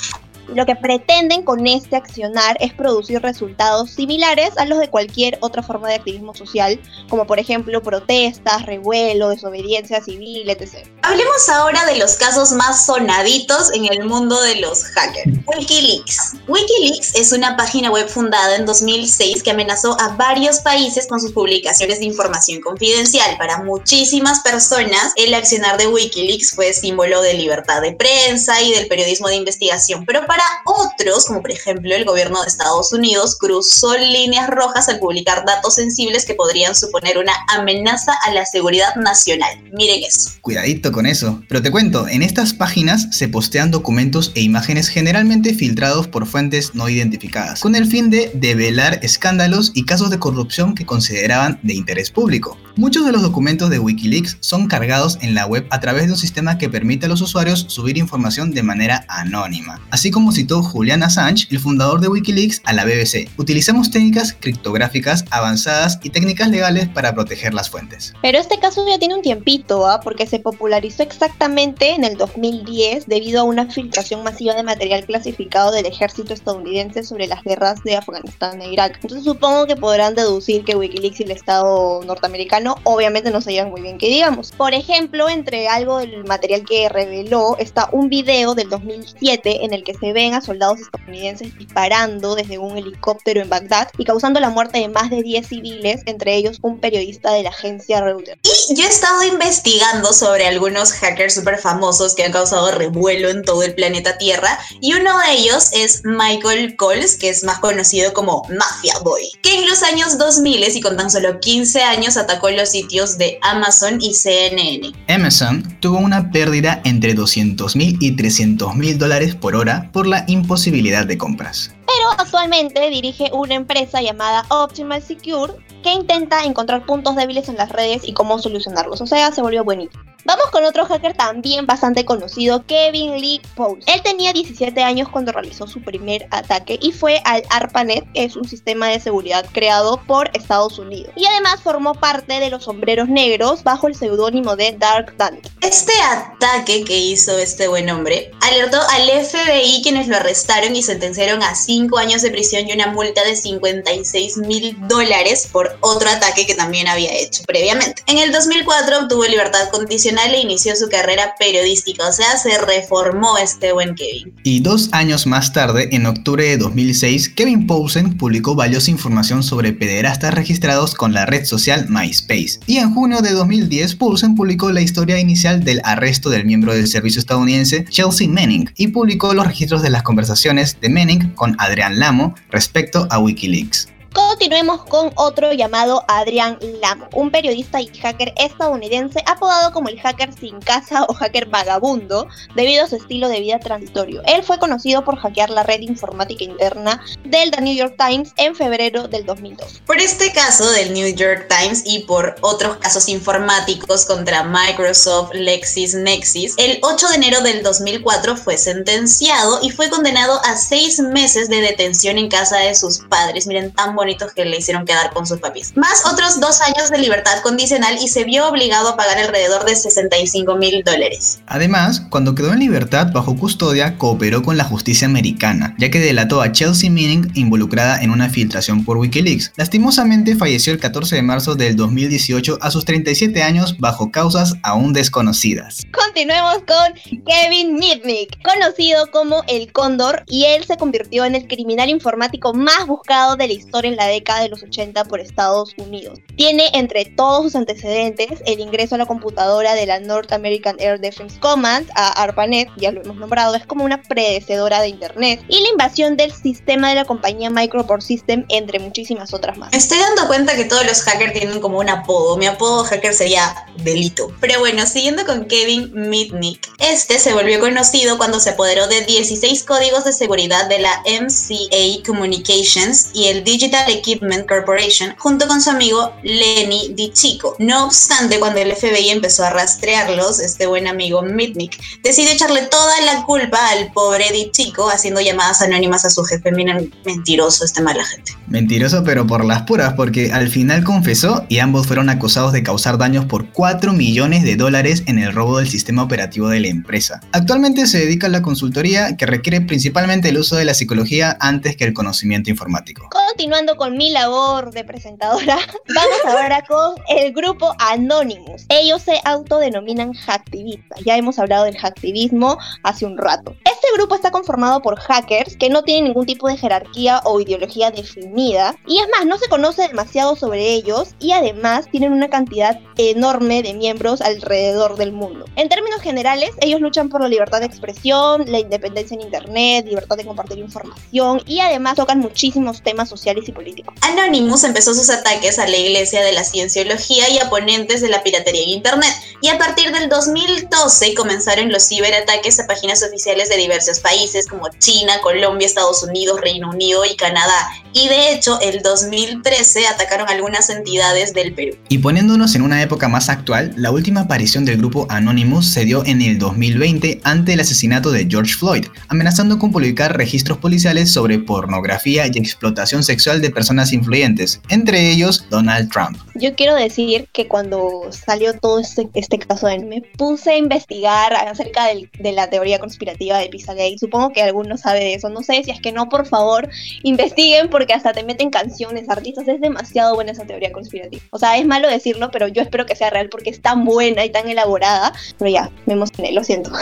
Lo 0.54 0.64
que 0.64 0.76
pretenden 0.76 1.42
con 1.42 1.66
este 1.66 1.96
accionar 1.96 2.56
es 2.60 2.72
producir 2.72 3.20
resultados 3.20 3.90
similares 3.90 4.50
a 4.56 4.64
los 4.64 4.78
de 4.78 4.88
cualquier 4.88 5.38
otra 5.40 5.62
forma 5.62 5.88
de 5.88 5.96
activismo 5.96 6.34
social, 6.34 6.78
como 7.08 7.26
por 7.26 7.38
ejemplo 7.38 7.82
protestas, 7.82 8.64
revuelo, 8.64 9.30
desobediencia 9.30 10.02
civil, 10.02 10.48
etc. 10.48 10.86
Hablemos 11.02 11.48
ahora 11.48 11.84
de 11.86 11.96
los 11.96 12.14
casos 12.16 12.52
más 12.52 12.86
sonaditos 12.86 13.72
en 13.74 13.86
el 13.86 14.04
mundo 14.04 14.40
de 14.42 14.56
los 14.56 14.84
hackers. 14.84 15.38
Wikileaks. 15.46 16.34
Wikileaks 16.48 17.14
es 17.14 17.32
una 17.32 17.56
página 17.56 17.90
web 17.90 18.08
fundada 18.08 18.56
en 18.56 18.66
2006 18.66 19.42
que 19.42 19.50
amenazó 19.50 19.96
a 20.00 20.16
varios 20.16 20.60
países 20.60 21.06
con 21.06 21.20
sus 21.20 21.32
publicaciones 21.32 21.98
de 21.98 22.06
información 22.06 22.60
confidencial. 22.60 23.36
Para 23.38 23.62
muchísimas 23.62 24.40
personas, 24.40 25.12
el 25.16 25.34
accionar 25.34 25.76
de 25.78 25.88
Wikileaks 25.88 26.54
fue 26.54 26.72
símbolo 26.72 27.20
de 27.22 27.34
libertad 27.34 27.82
de 27.82 27.92
prensa 27.92 28.62
y 28.62 28.72
del 28.72 28.88
periodismo 28.88 29.28
de 29.28 29.36
investigación, 29.36 30.04
pero 30.04 30.26
para 30.26 30.35
otros, 30.64 31.26
como 31.26 31.42
por 31.42 31.50
ejemplo 31.50 31.94
el 31.94 32.04
gobierno 32.04 32.42
de 32.42 32.48
Estados 32.48 32.92
Unidos, 32.92 33.36
cruzó 33.38 33.96
líneas 33.96 34.48
rojas 34.48 34.88
al 34.88 34.98
publicar 34.98 35.44
datos 35.46 35.74
sensibles 35.74 36.24
que 36.24 36.34
podrían 36.34 36.74
suponer 36.74 37.18
una 37.18 37.32
amenaza 37.48 38.12
a 38.24 38.32
la 38.32 38.44
seguridad 38.46 38.94
nacional. 38.96 39.58
Miren 39.72 40.04
eso. 40.04 40.30
Cuidadito 40.40 40.92
con 40.92 41.06
eso. 41.06 41.42
Pero 41.48 41.62
te 41.62 41.70
cuento, 41.70 42.08
en 42.08 42.22
estas 42.22 42.54
páginas 42.54 43.08
se 43.10 43.28
postean 43.28 43.70
documentos 43.70 44.32
e 44.34 44.40
imágenes 44.40 44.88
generalmente 44.88 45.54
filtrados 45.54 46.08
por 46.08 46.26
fuentes 46.26 46.74
no 46.74 46.88
identificadas, 46.88 47.60
con 47.60 47.74
el 47.74 47.86
fin 47.86 48.10
de 48.10 48.30
develar 48.34 49.00
escándalos 49.02 49.72
y 49.74 49.84
casos 49.84 50.10
de 50.10 50.18
corrupción 50.18 50.74
que 50.74 50.86
consideraban 50.86 51.60
de 51.62 51.74
interés 51.74 52.10
público. 52.10 52.56
Muchos 52.76 53.06
de 53.06 53.12
los 53.12 53.22
documentos 53.22 53.70
de 53.70 53.78
Wikileaks 53.78 54.36
son 54.40 54.66
cargados 54.66 55.18
en 55.22 55.34
la 55.34 55.46
web 55.46 55.66
a 55.70 55.80
través 55.80 56.06
de 56.06 56.12
un 56.12 56.18
sistema 56.18 56.58
que 56.58 56.68
permite 56.68 57.06
a 57.06 57.08
los 57.08 57.22
usuarios 57.22 57.64
subir 57.68 57.96
información 57.96 58.50
de 58.50 58.62
manera 58.62 59.06
anónima. 59.08 59.80
Así 59.90 60.10
como 60.10 60.25
citó 60.33 60.62
Julian 60.62 61.02
Assange, 61.02 61.47
el 61.50 61.59
fundador 61.59 62.00
de 62.00 62.09
Wikileaks, 62.09 62.62
a 62.64 62.73
la 62.73 62.85
BBC. 62.85 63.28
Utilizamos 63.37 63.90
técnicas 63.90 64.37
criptográficas 64.38 65.25
avanzadas 65.30 65.99
y 66.02 66.11
técnicas 66.11 66.49
legales 66.49 66.88
para 66.88 67.14
proteger 67.14 67.54
las 67.54 67.71
fuentes. 67.71 68.12
Pero 68.23 68.38
este 68.38 68.59
caso 68.59 68.87
ya 68.88 68.99
tiene 68.99 69.14
un 69.14 69.23
tiempito, 69.23 69.87
¿ah? 69.87 70.00
porque 70.00 70.26
se 70.26 70.38
popularizó 70.38 71.02
exactamente 71.02 71.90
en 71.90 72.04
el 72.04 72.16
2010 72.16 73.06
debido 73.06 73.40
a 73.40 73.45
una 73.45 73.71
filtración 73.71 74.23
masiva 74.23 74.54
de 74.54 74.62
material 74.62 75.04
clasificado 75.04 75.73
del 75.73 75.87
ejército 75.87 76.35
estadounidense 76.35 77.02
sobre 77.02 77.26
las 77.26 77.42
guerras 77.42 77.83
de 77.85 77.97
Afganistán 77.97 78.61
e 78.62 78.73
Irak. 78.73 78.99
Entonces 79.02 79.25
supongo 79.25 79.66
que 79.66 79.76
podrán 79.76 80.14
deducir 80.14 80.64
que 80.64 80.76
Wikileaks 80.76 81.21
y 81.21 81.23
el 81.25 81.30
Estado 81.30 82.02
norteamericano 82.04 82.76
obviamente 82.85 83.30
no 83.30 83.40
se 83.40 83.52
llevan 83.52 83.71
muy 83.71 83.83
bien 83.83 83.99
que 83.99 84.09
digamos. 84.09 84.52
Por 84.52 84.75
ejemplo, 84.75 85.28
entre 85.28 85.68
algo 85.68 85.99
del 85.99 86.25
material 86.25 86.64
que 86.64 86.88
reveló 86.88 87.56
está 87.59 87.88
un 87.92 88.09
video 88.09 88.54
del 88.54 88.68
2007 88.68 89.64
en 89.64 89.73
el 89.73 89.85
que 89.85 89.95
se 89.95 90.12
ven 90.16 90.32
a 90.32 90.40
soldados 90.40 90.80
estadounidenses 90.80 91.56
disparando 91.58 92.35
desde 92.35 92.56
un 92.56 92.78
helicóptero 92.78 93.42
en 93.42 93.50
Bagdad 93.50 93.88
y 93.99 94.04
causando 94.04 94.40
la 94.40 94.49
muerte 94.49 94.78
de 94.78 94.88
más 94.88 95.11
de 95.11 95.23
10 95.23 95.46
civiles, 95.46 96.00
entre 96.06 96.35
ellos 96.35 96.58
un 96.62 96.80
periodista 96.80 97.32
de 97.32 97.42
la 97.42 97.50
agencia 97.50 98.00
Reuters. 98.00 98.40
Y 98.70 98.75
yo 98.75 98.85
he 98.85 98.88
estado 98.88 99.23
investigando 99.25 100.14
sobre 100.14 100.46
algunos 100.46 100.92
hackers 100.92 101.35
súper 101.35 101.58
famosos 101.58 102.14
que 102.14 102.25
han 102.25 102.32
causado 102.32 102.70
revuelo 102.70 103.28
en 103.28 103.42
todo 103.42 103.62
el 103.62 103.75
planeta 103.75 104.16
Tierra 104.16 104.58
y 104.80 104.94
uno 104.94 105.18
de 105.18 105.32
ellos 105.35 105.68
es 105.73 106.00
Michael 106.04 106.76
Coles, 106.76 107.16
que 107.16 107.28
es 107.28 107.44
más 107.44 107.58
conocido 107.58 108.14
como 108.14 108.42
Mafia 108.49 108.94
Boy, 109.04 109.30
que 109.42 109.58
en 109.58 109.68
los 109.68 109.82
años 109.82 110.16
2000 110.16 110.56
y 110.56 110.80
con 110.80 110.96
tan 110.96 111.11
solo 111.11 111.38
15 111.38 111.82
años 111.82 112.16
atacó 112.16 112.49
los 112.50 112.70
sitios 112.70 113.18
de 113.18 113.38
Amazon 113.42 113.99
y 114.00 114.14
CNN. 114.14 114.92
Amazon 115.08 115.76
tuvo 115.80 115.99
una 115.99 116.30
pérdida 116.30 116.80
entre 116.85 117.12
200 117.12 117.76
mil 117.76 117.99
y 118.00 118.16
300 118.16 118.75
mil 118.75 118.96
dólares 118.96 119.35
por 119.35 119.54
hora 119.54 119.90
por 119.92 120.05
la 120.06 120.25
imposibilidad 120.26 121.06
de 121.06 121.18
compras. 121.18 121.75
Pero 121.86 122.10
actualmente 122.18 122.88
dirige 122.90 123.30
una 123.32 123.54
empresa 123.54 124.00
llamada 124.02 124.44
Optimal 124.50 125.02
Secure 125.02 125.54
que 125.82 125.92
intenta 125.92 126.44
encontrar 126.44 126.84
puntos 126.84 127.16
débiles 127.16 127.48
en 127.48 127.56
las 127.56 127.70
redes 127.70 128.02
y 128.06 128.12
cómo 128.12 128.38
solucionarlos. 128.38 129.00
O 129.00 129.06
sea, 129.06 129.30
se 129.32 129.42
volvió 129.42 129.64
bonito. 129.64 129.98
Vamos 130.25 130.46
con 130.50 130.64
otro 130.64 130.87
hacker 130.87 131.16
también 131.16 131.66
bastante 131.66 132.04
conocido, 132.04 132.64
Kevin 132.66 133.20
Lee 133.20 133.40
Powell. 133.54 133.85
Él 133.87 134.02
tenía 134.02 134.32
17 134.32 134.82
años 134.82 135.08
cuando 135.08 135.30
realizó 135.30 135.68
su 135.68 135.80
primer 135.80 136.26
ataque 136.32 136.78
y 136.82 136.90
fue 136.90 137.20
al 137.25 137.44
ARPANET, 137.50 138.11
que 138.12 138.25
es 138.25 138.35
un 138.35 138.49
sistema 138.49 138.88
de 138.88 138.99
seguridad 138.99 139.46
creado 139.52 140.00
por 140.06 140.30
Estados 140.35 140.78
Unidos. 140.80 141.12
Y 141.14 141.26
además 141.26 141.61
formó 141.62 141.94
parte 141.94 142.40
de 142.40 142.50
los 142.50 142.64
sombreros 142.64 143.08
negros 143.08 143.62
bajo 143.62 143.87
el 143.87 143.94
seudónimo 143.94 144.56
de 144.56 144.73
Dark 144.73 145.16
Dante. 145.16 145.49
Este 145.61 145.92
ataque 146.02 146.85
que 146.85 146.99
hizo 146.99 147.38
este 147.38 147.68
buen 147.68 147.88
hombre 147.90 148.32
alertó 148.40 148.80
al 148.80 149.08
FBI 149.08 149.82
quienes 149.82 150.08
lo 150.08 150.16
arrestaron 150.16 150.75
y 150.75 150.82
sentenciaron 150.82 151.42
a 151.42 151.54
5 151.54 151.99
años 151.99 152.23
de 152.23 152.30
prisión 152.30 152.68
y 152.68 152.73
una 152.73 152.88
multa 152.88 153.23
de 153.25 153.37
56 153.37 154.38
mil 154.38 154.76
dólares 154.88 155.49
por 155.52 155.76
otro 155.80 156.08
ataque 156.08 156.46
que 156.46 156.54
también 156.54 156.88
había 156.88 157.12
hecho 157.12 157.44
previamente. 157.44 158.02
En 158.06 158.18
el 158.18 158.32
2004 158.32 158.99
obtuvo 159.00 159.25
libertad 159.25 159.68
condicional 159.70 160.15
e 160.18 160.40
inició 160.40 160.75
su 160.76 160.88
carrera 160.88 161.35
periodística, 161.38 162.08
o 162.08 162.12
sea, 162.12 162.37
se 162.37 162.58
reformó 162.58 163.37
este 163.38 163.73
buen 163.73 163.94
Kevin. 163.94 164.35
Y 164.42 164.61
dos 164.61 164.88
años 164.92 165.26
más 165.26 165.52
tarde, 165.52 165.88
en 165.92 166.06
octubre 166.06 166.44
de 166.44 166.56
2006, 166.56 167.28
Kevin 167.30 167.66
Poulsen 167.66 168.16
publicó 168.16 168.54
valiosa 168.54 168.90
información 168.90 169.42
sobre 169.42 169.73
pederastas 169.73 170.35
registrados 170.35 170.94
con 170.94 171.12
la 171.12 171.26
red 171.26 171.44
social 171.44 171.87
MySpace. 171.88 172.61
Y 172.66 172.78
en 172.78 172.94
junio 172.94 173.20
de 173.20 173.32
2010, 173.32 173.96
Poulsen 173.96 174.35
publicó 174.35 174.73
la 174.73 174.80
historia 174.80 175.18
inicial 175.18 175.64
del 175.64 175.80
arresto 175.85 176.30
del 176.30 176.46
miembro 176.46 176.73
del 176.73 176.88
servicio 176.88 177.20
estadounidense 177.20 177.85
Chelsea 177.85 178.28
Manning 178.28 178.70
y 178.76 178.88
publicó 178.88 179.35
los 179.35 179.46
registros 179.46 179.82
de 179.82 179.90
las 179.90 180.02
conversaciones 180.02 180.80
de 180.80 180.88
Manning 180.88 181.30
con 181.35 181.56
Adrián 181.58 181.99
Lamo 181.99 182.35
respecto 182.50 183.06
a 183.11 183.18
Wikileaks. 183.18 183.88
Continuemos 184.16 184.82
con 184.87 185.12
otro 185.16 185.52
llamado 185.52 186.02
Adrián 186.08 186.58
Lamo, 186.80 187.06
un 187.12 187.30
periodista 187.30 187.82
y 187.82 187.88
hacker 187.88 188.32
estadounidense 188.38 189.23
apodado 189.26 189.73
como 189.73 189.90
el 189.90 190.00
hacker 190.00 190.32
sin 190.32 190.58
casa 190.58 191.04
o 191.06 191.12
hacker 191.12 191.44
vagabundo 191.46 192.26
debido 192.54 192.85
a 192.85 192.88
su 192.88 192.96
estilo 192.96 193.28
de 193.28 193.40
vida 193.40 193.58
transitorio. 193.58 194.23
Él 194.25 194.42
fue 194.42 194.58
conocido 194.58 195.04
por 195.04 195.18
hackear 195.18 195.50
la 195.50 195.64
red 195.64 195.82
informática 195.82 196.44
interna 196.44 197.04
del 197.25 197.50
The 197.50 197.61
New 197.61 197.76
York 197.76 197.96
Times 197.99 198.32
en 198.38 198.54
febrero 198.54 199.06
del 199.06 199.26
2002. 199.26 199.82
Por 199.85 199.99
este 199.99 200.32
caso 200.32 200.70
del 200.70 200.94
New 200.94 201.14
York 201.14 201.46
Times 201.50 201.82
y 201.85 202.04
por 202.04 202.37
otros 202.40 202.78
casos 202.78 203.11
informáticos 203.11 204.06
contra 204.06 204.44
Microsoft, 204.44 205.35
LexisNexis, 205.35 206.54
el 206.56 206.78
8 206.80 207.08
de 207.08 207.14
enero 207.16 207.42
del 207.42 207.62
2004 207.62 208.35
fue 208.38 208.56
sentenciado 208.56 209.58
y 209.61 209.68
fue 209.68 209.90
condenado 209.90 210.40
a 210.42 210.56
seis 210.56 211.00
meses 211.00 211.50
de 211.50 211.61
detención 211.61 212.16
en 212.16 212.30
casa 212.30 212.56
de 212.56 212.75
sus 212.75 213.00
padres. 213.11 213.46
Miren, 213.46 213.73
tan 213.73 213.94
bonito 213.94 214.05
bonitos 214.06 214.32
que 214.32 214.44
le 214.44 214.58
hicieron 214.58 214.84
quedar 214.84 215.12
con 215.12 215.26
sus 215.26 215.40
papis. 215.40 215.72
Más 215.76 216.06
otros 216.06 216.38
dos 216.38 216.60
años 216.60 216.90
de 216.90 216.98
libertad 216.98 217.42
condicional 217.42 217.98
y 218.00 218.06
se 218.06 218.22
vio 218.22 218.48
obligado 218.48 218.90
a 218.90 218.96
pagar 218.96 219.18
alrededor 219.18 219.64
de 219.64 219.75
65 219.75 220.54
mil 220.54 220.84
dólares. 220.84 221.40
Además, 221.46 222.02
cuando 222.08 222.36
quedó 222.36 222.52
en 222.52 222.60
libertad 222.60 223.08
bajo 223.12 223.36
custodia, 223.36 223.98
cooperó 223.98 224.42
con 224.42 224.56
la 224.56 224.62
justicia 224.62 225.08
americana, 225.08 225.75
ya 225.78 225.90
que 225.90 225.98
delató 225.98 226.40
a 226.40 226.52
Chelsea 226.52 226.88
Manning 226.88 227.32
involucrada 227.34 228.00
en 228.00 228.10
una 228.10 228.30
filtración 228.30 228.84
por 228.84 228.98
Wikileaks. 228.98 229.52
Lastimosamente 229.56 230.36
falleció 230.36 230.72
el 230.72 230.78
14 230.78 231.16
de 231.16 231.22
marzo 231.22 231.56
del 231.56 231.75
2018 231.75 232.58
a 232.60 232.70
sus 232.70 232.84
37 232.84 233.42
años 233.42 233.76
bajo 233.78 234.12
causas 234.12 234.54
aún 234.62 234.92
desconocidas. 234.92 235.82
Continuemos 235.90 236.58
con 236.58 237.22
Kevin 237.26 237.75
Mitnick, 237.75 238.40
conocido 238.44 239.10
como 239.10 239.42
el 239.48 239.72
Cóndor, 239.72 240.22
y 240.28 240.44
él 240.44 240.64
se 240.64 240.76
convirtió 240.76 241.25
en 241.25 241.34
el 241.34 241.48
criminal 241.48 241.88
informático 241.88 242.54
más 242.54 242.86
buscado 242.86 243.36
de 243.36 243.48
la 243.48 243.52
historia 243.52 243.90
en 243.90 243.95
la 243.96 244.06
década 244.06 244.40
de 244.40 244.48
los 244.48 244.62
80 244.62 245.04
por 245.04 245.20
Estados 245.20 245.74
Unidos. 245.76 246.18
Tiene 246.36 246.70
entre 246.74 247.04
todos 247.04 247.44
sus 247.44 247.56
antecedentes 247.56 248.42
el 248.46 248.60
ingreso 248.60 248.94
a 248.94 248.98
la 248.98 249.06
computadora 249.06 249.74
de 249.74 249.86
la 249.86 250.00
North 250.00 250.32
American 250.32 250.76
Air 250.78 251.00
Defense 251.00 251.38
Command, 251.40 251.88
a 251.94 252.22
ARPANET, 252.22 252.68
ya 252.76 252.92
lo 252.92 253.02
hemos 253.02 253.16
nombrado, 253.16 253.54
es 253.54 253.66
como 253.66 253.84
una 253.84 254.02
predecedora 254.02 254.80
de 254.80 254.88
Internet, 254.88 255.42
y 255.48 255.60
la 255.60 255.68
invasión 255.70 256.16
del 256.16 256.32
sistema 256.32 256.90
de 256.90 256.96
la 256.96 257.04
compañía 257.04 257.50
Microport 257.50 258.02
System, 258.02 258.44
entre 258.48 258.78
muchísimas 258.78 259.32
otras 259.34 259.58
más. 259.58 259.72
Estoy 259.72 259.98
dando 259.98 260.26
cuenta 260.26 260.54
que 260.54 260.64
todos 260.64 260.86
los 260.86 261.02
hackers 261.02 261.32
tienen 261.32 261.60
como 261.60 261.78
un 261.78 261.88
apodo. 261.88 262.36
Mi 262.36 262.46
apodo 262.46 262.84
hacker 262.84 263.14
sería 263.14 263.54
Delito. 263.78 264.32
Pero 264.40 264.60
bueno, 264.60 264.86
siguiendo 264.86 265.24
con 265.26 265.46
Kevin 265.46 265.90
Mitnick. 265.94 266.68
Este 266.78 267.18
se 267.18 267.32
volvió 267.32 267.60
conocido 267.60 268.16
cuando 268.16 268.40
se 268.40 268.50
apoderó 268.50 268.86
de 268.88 269.02
16 269.02 269.64
códigos 269.64 270.04
de 270.04 270.12
seguridad 270.12 270.68
de 270.68 270.78
la 270.78 271.02
MCA 271.04 272.02
Communications 272.06 273.10
y 273.12 273.26
el 273.26 273.44
Digital 273.44 273.75
Equipment 273.88 274.49
Corporation 274.49 275.14
junto 275.18 275.47
con 275.47 275.61
su 275.61 275.71
amigo 275.71 276.12
Lenny 276.23 276.92
DiCico. 276.95 277.56
No 277.59 277.85
obstante, 277.87 278.38
cuando 278.38 278.61
el 278.61 278.75
FBI 278.75 279.11
empezó 279.11 279.45
a 279.45 279.50
rastrearlos, 279.50 280.40
este 280.40 280.66
buen 280.66 280.87
amigo 280.87 281.23
Mitnick 281.23 281.78
decidió 282.02 282.33
echarle 282.33 282.62
toda 282.62 283.00
la 283.02 283.25
culpa 283.25 283.71
al 283.71 283.92
pobre 283.92 284.26
DiCico 284.33 284.88
haciendo 284.88 285.21
llamadas 285.21 285.62
anónimas 285.62 286.04
a 286.04 286.11
su 286.11 286.25
jefe. 286.25 286.52
Miren, 286.52 286.95
mentiroso 287.04 287.64
este 287.64 287.83
mala 287.83 288.04
gente. 288.04 288.33
Mentiroso 288.47 289.02
pero 289.04 289.26
por 289.26 289.45
las 289.45 289.62
puras, 289.62 289.95
porque 289.95 290.33
al 290.33 290.49
final 290.49 290.85
confesó 290.85 291.45
y 291.49 291.59
ambos 291.59 291.87
fueron 291.87 292.09
acusados 292.09 292.52
de 292.52 292.62
causar 292.62 292.99
daños 292.99 293.25
por 293.25 293.50
4 293.50 293.92
millones 293.92 294.45
de 294.45 294.56
dólares 294.56 295.02
en 295.06 295.18
el 295.18 295.33
robo 295.33 295.59
del 295.59 295.68
sistema 295.68 296.02
operativo 296.02 296.49
de 296.49 296.61
la 296.61 296.68
empresa. 296.68 297.21
Actualmente 297.33 297.87
se 297.87 297.99
dedica 297.99 298.26
a 298.26 298.30
la 298.30 298.42
consultoría 298.42 299.16
que 299.16 299.26
requiere 299.26 299.61
principalmente 299.61 300.28
el 300.28 300.38
uso 300.38 300.56
de 300.56 300.64
la 300.64 300.75
psicología 300.75 301.37
antes 301.40 301.76
que 301.76 301.85
el 301.85 301.92
conocimiento 301.92 302.50
informático. 302.50 303.09
Continuando 303.11 303.65
con 303.75 303.96
mi 303.96 304.11
labor 304.11 304.70
de 304.70 304.85
presentadora, 304.85 305.58
vamos 305.94 306.25
ahora 306.25 306.62
con 306.62 306.94
el 307.08 307.32
grupo 307.32 307.75
Anonymous. 307.80 308.66
Ellos 308.68 309.02
se 309.02 309.20
autodenominan 309.25 310.12
hacktivistas. 310.12 311.00
Ya 311.04 311.16
hemos 311.16 311.38
hablado 311.40 311.64
del 311.64 311.76
hacktivismo 311.76 312.58
hace 312.85 313.04
un 313.04 313.18
rato. 313.18 313.56
Este 313.64 313.88
grupo 313.96 314.14
está 314.14 314.30
conformado 314.30 314.80
por 314.82 314.99
hackers 315.00 315.56
que 315.56 315.68
no 315.68 315.82
tienen 315.82 316.04
ningún 316.04 316.26
tipo 316.26 316.49
de 316.49 316.56
jerarquía 316.56 317.20
o 317.25 317.40
ideología 317.40 317.90
definida. 317.90 318.76
Y 318.87 318.99
es 318.99 319.08
más, 319.08 319.26
no 319.26 319.38
se 319.38 319.49
conoce 319.49 319.88
demasiado 319.88 320.37
sobre 320.37 320.73
ellos 320.73 321.14
y 321.18 321.32
además 321.32 321.88
tienen 321.90 322.12
una 322.12 322.28
cantidad 322.28 322.78
enorme 322.96 323.62
de 323.62 323.75
miembros 323.75 324.20
alrededor 324.20 324.96
del 324.96 325.12
mundo. 325.12 325.46
En 325.56 325.68
términos 325.68 326.00
generales, 326.02 326.50
ellos 326.61 326.80
luchan 326.80 327.08
por 327.08 327.20
la 327.20 327.28
libertad 327.28 327.61
de 327.61 327.66
expresión, 327.66 328.44
la 328.46 328.61
independencia 328.61 329.14
en 329.14 329.23
Internet, 329.23 329.87
libertad 329.87 330.16
de 330.16 330.25
compartir 330.25 330.58
información 330.58 331.42
y 331.46 331.61
además 331.61 331.96
tocan 331.96 332.20
muchísimos 332.20 332.82
temas 332.82 333.08
sociales 333.08 333.49
y 333.49 333.52
políticos. 333.56 333.94
Anonymous 334.02 334.62
empezó 334.62 334.94
sus 334.94 335.10
ataques 335.10 335.58
a 335.58 335.66
la 335.66 335.76
iglesia 335.76 336.22
de 336.22 336.32
la 336.32 336.44
cienciología 336.44 337.28
y 337.30 337.38
a 337.38 337.50
ponentes 337.50 338.00
de 338.00 338.08
la 338.08 338.22
piratería 338.22 338.62
en 338.62 338.68
Internet. 338.68 339.10
Y 339.40 339.48
a 339.48 339.58
partir 339.58 339.90
del 339.92 340.08
2012 340.08 341.14
comenzaron 341.14 341.72
los 341.72 341.88
ciberataques 341.88 342.60
a 342.60 342.66
páginas 342.66 343.02
oficiales 343.02 343.48
de 343.48 343.56
diversos 343.56 344.00
países 344.00 344.46
como 344.46 344.68
China, 344.78 345.14
Colombia, 345.22 345.66
Estados 345.66 346.02
Unidos, 346.02 346.40
Reino 346.40 346.70
Unido 346.70 347.04
y 347.04 347.16
Canadá. 347.16 347.68
Y 347.92 348.08
de 348.08 348.32
hecho, 348.32 348.60
el 348.60 348.82
2013 348.82 349.86
atacaron 349.86 350.28
algunas 350.28 350.68
entidades 350.68 351.32
del 351.32 351.54
Perú. 351.54 351.76
Y 351.88 351.98
poniéndonos 351.98 352.54
en 352.54 352.62
una 352.62 352.82
época 352.82 353.08
más 353.08 353.30
actual, 353.30 353.72
la 353.76 353.90
última 353.90 354.22
aparición 354.22 354.66
del 354.66 354.76
grupo 354.76 355.06
Anonymous 355.08 355.72
se 355.72 355.84
dio 355.86 356.04
en 356.04 356.20
el 356.20 356.38
2020 356.38 357.22
ante 357.25 357.54
el 357.54 357.60
asesinato 357.60 358.10
de 358.10 358.26
George 358.28 358.52
Floyd, 358.54 358.86
amenazando 359.08 359.58
con 359.58 359.72
publicar 359.72 360.16
registros 360.16 360.58
policiales 360.58 361.10
sobre 361.10 361.38
pornografía 361.38 362.26
y 362.26 362.38
explotación 362.38 363.02
sexual 363.02 363.40
de 363.40 363.45
personas 363.50 363.92
influyentes, 363.92 364.60
entre 364.68 365.10
ellos 365.10 365.46
Donald 365.50 365.90
Trump. 365.90 366.16
Yo 366.34 366.54
quiero 366.54 366.74
decir 366.74 367.28
que 367.32 367.48
cuando 367.48 368.08
salió 368.10 368.52
todo 368.58 368.78
este, 368.80 369.08
este 369.14 369.38
caso 369.38 369.66
de 369.66 369.78
me 369.78 370.02
puse 370.18 370.50
a 370.50 370.56
investigar 370.56 371.32
acerca 371.34 371.86
del- 371.86 372.10
de 372.18 372.32
la 372.32 372.48
teoría 372.50 372.78
conspirativa 372.78 373.38
de 373.38 373.48
Pizzagate. 373.48 373.96
Supongo 373.98 374.32
que 374.32 374.42
alguno 374.42 374.76
sabe 374.76 375.00
de 375.00 375.14
eso. 375.14 375.28
No 375.28 375.42
sé 375.42 375.62
si 375.64 375.70
es 375.70 375.80
que 375.80 375.92
no, 375.92 376.08
por 376.08 376.26
favor, 376.26 376.68
investiguen 377.02 377.68
porque 377.70 377.92
hasta 377.94 378.12
te 378.12 378.22
meten 378.24 378.50
canciones, 378.50 379.08
artistas. 379.08 379.49
Es 379.49 379.60
demasiado 379.60 380.14
buena 380.14 380.32
esa 380.32 380.44
teoría 380.44 380.73
conspirativa. 380.73 381.23
O 381.30 381.38
sea, 381.38 381.56
es 381.56 381.66
malo 381.66 381.88
decirlo, 381.88 382.30
pero 382.30 382.49
yo 382.49 382.62
espero 382.62 382.84
que 382.86 382.97
sea 382.97 383.10
real 383.10 383.28
porque 383.30 383.50
es 383.50 383.60
tan 383.62 383.84
buena 383.84 384.25
y 384.25 384.30
tan 384.30 384.49
elaborada. 384.49 385.12
Pero 385.38 385.50
ya, 385.50 385.71
me 385.86 385.94
emocioné, 385.94 386.32
lo 386.32 386.44
siento. 386.44 386.71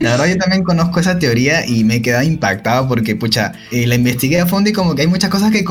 La 0.00 0.12
verdad 0.12 0.26
yo 0.28 0.38
también 0.38 0.64
conozco 0.64 0.98
esa 1.00 1.18
teoría 1.18 1.66
y 1.66 1.84
me 1.84 1.96
he 1.96 2.02
quedado 2.02 2.22
impactado 2.24 2.88
porque, 2.88 3.16
pucha, 3.16 3.52
eh, 3.70 3.86
la 3.86 3.96
investigué 3.96 4.40
a 4.40 4.46
fondo 4.46 4.70
y 4.70 4.72
como 4.72 4.94
que 4.94 5.02
hay 5.02 5.08
muchas 5.08 5.28
cosas 5.28 5.50
que 5.52 5.62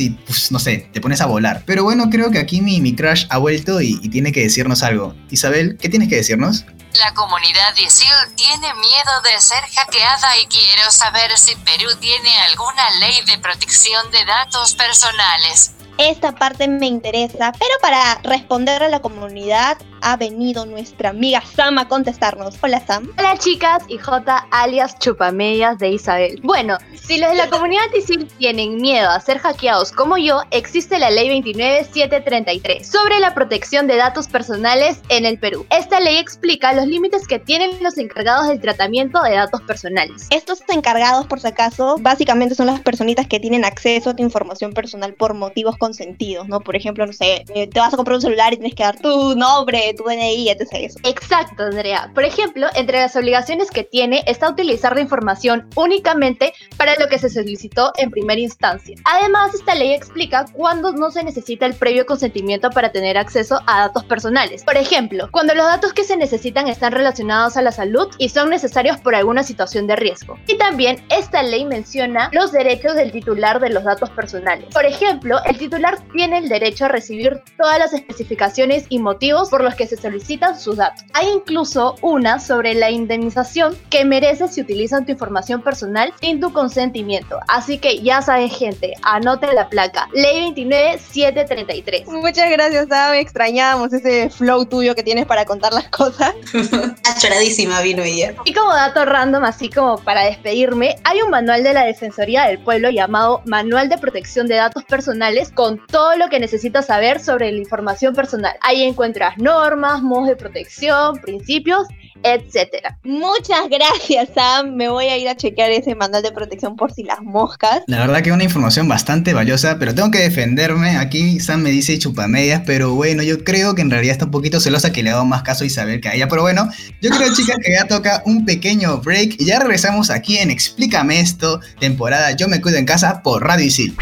y, 0.00 0.10
pues, 0.10 0.50
no 0.52 0.58
sé, 0.58 0.88
te 0.92 1.00
pones 1.00 1.20
a 1.20 1.26
volar. 1.26 1.62
Pero 1.66 1.84
bueno, 1.84 2.10
creo 2.10 2.30
que 2.30 2.38
aquí 2.38 2.60
mi, 2.60 2.80
mi 2.80 2.94
crush 2.94 3.26
ha 3.30 3.38
vuelto 3.38 3.80
y, 3.80 3.98
y 4.02 4.08
tiene 4.08 4.32
que 4.32 4.42
decirnos 4.42 4.82
algo. 4.82 5.14
Isabel, 5.30 5.76
¿qué 5.80 5.88
tienes 5.88 6.08
que 6.08 6.16
decirnos? 6.16 6.64
La 6.98 7.12
comunidad 7.12 7.76
ISIL 7.76 8.08
tiene 8.36 8.72
miedo 8.74 9.20
de 9.22 9.40
ser 9.40 9.62
hackeada 9.74 10.38
y 10.42 10.46
quiero 10.46 10.90
saber 10.90 11.36
si 11.36 11.54
Perú 11.56 11.90
tiene 12.00 12.30
alguna 12.50 12.88
ley 13.00 13.22
de 13.26 13.38
protección 13.38 14.10
de 14.12 14.24
datos 14.24 14.74
personales. 14.74 15.72
Esta 15.98 16.32
parte 16.32 16.68
me 16.68 16.86
interesa, 16.86 17.52
pero 17.52 17.74
para 17.80 18.18
responder 18.22 18.82
a 18.82 18.88
la 18.88 19.00
comunidad 19.00 19.78
ha 20.02 20.16
venido 20.16 20.66
nuestra 20.66 21.10
amiga 21.10 21.42
Sam 21.42 21.78
a 21.78 21.88
contestarnos. 21.88 22.56
Hola 22.62 22.84
Sam. 22.84 23.10
Hola 23.18 23.36
chicas 23.38 23.82
y 23.88 23.98
J 23.98 24.46
alias 24.50 24.98
Chupamedias 24.98 25.78
de 25.78 25.90
Isabel. 25.90 26.40
Bueno, 26.42 26.78
si 26.94 27.18
los 27.18 27.30
de 27.30 27.36
la 27.36 27.48
comunidad 27.48 27.84
ISIL 27.96 28.26
tienen 28.38 28.76
miedo 28.76 29.08
a 29.08 29.20
ser 29.20 29.38
hackeados 29.38 29.92
como 29.92 30.16
yo, 30.16 30.42
existe 30.50 30.98
la 30.98 31.10
ley 31.10 31.28
29733 31.28 32.86
sobre 32.86 33.20
la 33.20 33.34
protección 33.34 33.86
de 33.86 33.96
datos 33.96 34.28
personales 34.28 35.00
en 35.08 35.26
el 35.26 35.38
Perú. 35.38 35.66
Esta 35.70 36.00
ley 36.00 36.16
explica 36.16 36.72
los 36.72 36.86
límites 36.86 37.26
que 37.26 37.38
tienen 37.38 37.70
los 37.82 37.98
encargados 37.98 38.48
del 38.48 38.60
tratamiento 38.60 39.22
de 39.22 39.34
datos 39.34 39.62
personales. 39.62 40.26
Estos 40.30 40.62
encargados, 40.68 41.26
por 41.26 41.40
si 41.40 41.48
acaso, 41.48 41.96
básicamente 42.00 42.54
son 42.54 42.66
las 42.66 42.80
personitas 42.80 43.26
que 43.26 43.40
tienen 43.40 43.64
acceso 43.64 44.10
a 44.10 44.16
tu 44.16 44.22
información 44.22 44.72
personal 44.72 45.14
por 45.14 45.34
motivos 45.34 45.76
consentidos, 45.76 46.48
¿no? 46.48 46.60
Por 46.60 46.76
ejemplo, 46.76 47.06
no 47.06 47.12
sé, 47.12 47.44
eh, 47.54 47.66
te 47.66 47.80
vas 47.80 47.92
a 47.92 47.96
comprar 47.96 48.16
un 48.16 48.22
celular 48.22 48.52
y 48.52 48.56
tienes 48.56 48.74
que 48.74 48.82
dar 48.82 48.98
tu 48.98 49.34
nombre, 49.34 49.85
tu 49.94 50.04
DNI, 50.04 50.50
etc. 50.50 50.68
Eso. 50.72 50.98
Exacto, 51.04 51.64
Andrea. 51.64 52.10
Por 52.14 52.24
ejemplo, 52.24 52.66
entre 52.74 53.00
las 53.00 53.14
obligaciones 53.16 53.70
que 53.70 53.84
tiene 53.84 54.22
está 54.26 54.46
utilizar 54.50 54.94
la 54.94 55.02
información 55.02 55.68
únicamente 55.74 56.52
para 56.76 56.94
lo 56.96 57.08
que 57.08 57.18
se 57.18 57.28
solicitó 57.28 57.92
en 57.96 58.10
primera 58.10 58.40
instancia. 58.40 58.96
Además, 59.04 59.54
esta 59.54 59.74
ley 59.74 59.92
explica 59.92 60.46
cuándo 60.52 60.92
no 60.92 61.10
se 61.10 61.22
necesita 61.22 61.66
el 61.66 61.74
previo 61.74 62.06
consentimiento 62.06 62.70
para 62.70 62.92
tener 62.92 63.18
acceso 63.18 63.60
a 63.66 63.80
datos 63.80 64.04
personales. 64.04 64.64
Por 64.64 64.76
ejemplo, 64.76 65.28
cuando 65.30 65.54
los 65.54 65.66
datos 65.66 65.92
que 65.92 66.04
se 66.04 66.16
necesitan 66.16 66.68
están 66.68 66.92
relacionados 66.92 67.56
a 67.56 67.62
la 67.62 67.72
salud 67.72 68.08
y 68.18 68.28
son 68.28 68.50
necesarios 68.50 68.98
por 68.98 69.14
alguna 69.14 69.42
situación 69.42 69.86
de 69.86 69.96
riesgo. 69.96 70.38
Y 70.46 70.56
también 70.56 71.04
esta 71.10 71.42
ley 71.42 71.64
menciona 71.64 72.30
los 72.32 72.52
derechos 72.52 72.94
del 72.94 73.12
titular 73.12 73.60
de 73.60 73.70
los 73.70 73.84
datos 73.84 74.10
personales. 74.10 74.72
Por 74.72 74.86
ejemplo, 74.86 75.38
el 75.44 75.58
titular 75.58 75.98
tiene 76.12 76.38
el 76.38 76.48
derecho 76.48 76.86
a 76.86 76.88
recibir 76.88 77.42
todas 77.58 77.78
las 77.78 77.92
especificaciones 77.92 78.86
y 78.88 78.98
motivos 78.98 79.50
por 79.50 79.62
los 79.62 79.74
que 79.76 79.86
se 79.86 79.96
solicitan 79.96 80.58
sus 80.58 80.76
datos. 80.76 81.04
Hay 81.12 81.28
incluso 81.28 81.96
una 82.02 82.40
sobre 82.40 82.74
la 82.74 82.90
indemnización 82.90 83.76
que 83.90 84.04
mereces 84.04 84.54
si 84.54 84.60
utilizan 84.60 85.04
tu 85.04 85.12
información 85.12 85.62
personal 85.62 86.12
sin 86.20 86.40
tu 86.40 86.52
consentimiento. 86.52 87.38
Así 87.48 87.78
que 87.78 88.00
ya 88.00 88.22
saben 88.22 88.48
gente, 88.48 88.94
anoten 89.02 89.54
la 89.54 89.68
placa. 89.68 90.08
Ley 90.12 90.52
29733. 90.52 92.06
Muchas 92.08 92.50
gracias, 92.50 92.88
Sam. 92.88 93.14
Extrañábamos 93.14 93.92
ese 93.92 94.30
flow 94.30 94.64
tuyo 94.64 94.94
que 94.94 95.02
tienes 95.02 95.26
para 95.26 95.44
contar 95.44 95.72
las 95.72 95.88
cosas. 95.88 96.34
Achoradísima 97.14 97.80
vino 97.82 98.02
ella. 98.02 98.34
Y 98.44 98.52
como 98.52 98.72
dato 98.72 99.04
random, 99.04 99.44
así 99.44 99.68
como 99.68 99.98
para 99.98 100.24
despedirme, 100.24 100.96
hay 101.04 101.22
un 101.22 101.30
manual 101.30 101.62
de 101.62 101.72
la 101.72 101.84
Defensoría 101.84 102.44
del 102.44 102.58
Pueblo 102.58 102.90
llamado 102.90 103.42
Manual 103.44 103.88
de 103.88 103.98
Protección 103.98 104.46
de 104.46 104.56
Datos 104.56 104.84
Personales 104.84 105.50
con 105.52 105.84
todo 105.86 106.16
lo 106.16 106.28
que 106.28 106.40
necesitas 106.40 106.86
saber 106.86 107.20
sobre 107.20 107.52
la 107.52 107.58
información 107.58 108.14
personal. 108.14 108.56
Ahí 108.62 108.82
encuentras 108.82 109.36
normas 109.38 109.65
normas, 109.66 110.02
modos 110.02 110.28
de 110.28 110.36
protección, 110.36 111.16
principios, 111.18 111.88
etcétera. 112.22 112.98
Muchas 113.02 113.68
gracias, 113.68 114.28
Sam. 114.34 114.74
Me 114.76 114.88
voy 114.88 115.06
a 115.06 115.18
ir 115.18 115.28
a 115.28 115.36
chequear 115.36 115.70
ese 115.72 115.94
manual 115.94 116.22
de 116.22 116.30
protección 116.30 116.76
por 116.76 116.92
si 116.92 117.02
las 117.02 117.20
moscas. 117.20 117.82
La 117.88 117.98
verdad 117.98 118.22
que 118.22 118.30
es 118.30 118.34
una 118.34 118.44
información 118.44 118.88
bastante 118.88 119.34
valiosa, 119.34 119.78
pero 119.78 119.94
tengo 119.94 120.10
que 120.10 120.18
defenderme. 120.18 120.96
Aquí 120.98 121.40
Sam 121.40 121.62
me 121.62 121.70
dice 121.70 121.98
chupamedias, 121.98 122.62
pero 122.64 122.94
bueno, 122.94 123.22
yo 123.22 123.42
creo 123.42 123.74
que 123.74 123.82
en 123.82 123.90
realidad 123.90 124.12
está 124.12 124.26
un 124.26 124.30
poquito 124.30 124.60
celosa 124.60 124.92
que 124.92 125.02
le 125.02 125.10
hago 125.10 125.24
más 125.24 125.42
caso 125.42 125.64
a 125.64 125.66
Isabel 125.66 126.00
que 126.00 126.08
a 126.08 126.14
ella. 126.14 126.28
Pero 126.28 126.42
bueno, 126.42 126.70
yo 127.02 127.10
creo, 127.10 127.34
chicas, 127.34 127.56
que 127.60 127.72
ya 127.72 127.88
toca 127.88 128.22
un 128.24 128.44
pequeño 128.44 128.98
break 128.98 129.40
y 129.40 129.46
ya 129.46 129.58
regresamos 129.58 130.10
aquí 130.10 130.38
en 130.38 130.50
Explícame 130.50 131.20
esto, 131.20 131.60
temporada 131.80 132.32
Yo 132.32 132.46
me 132.46 132.60
cuido 132.60 132.78
en 132.78 132.86
casa 132.86 133.20
por 133.22 133.44
Radio 133.44 133.66
Isil. 133.66 133.96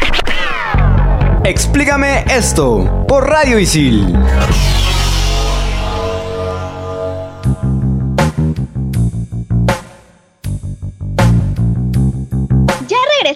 Explícame 1.43 2.23
esto 2.29 3.05
por 3.07 3.27
Radio 3.27 3.59
Isil. 3.59 4.15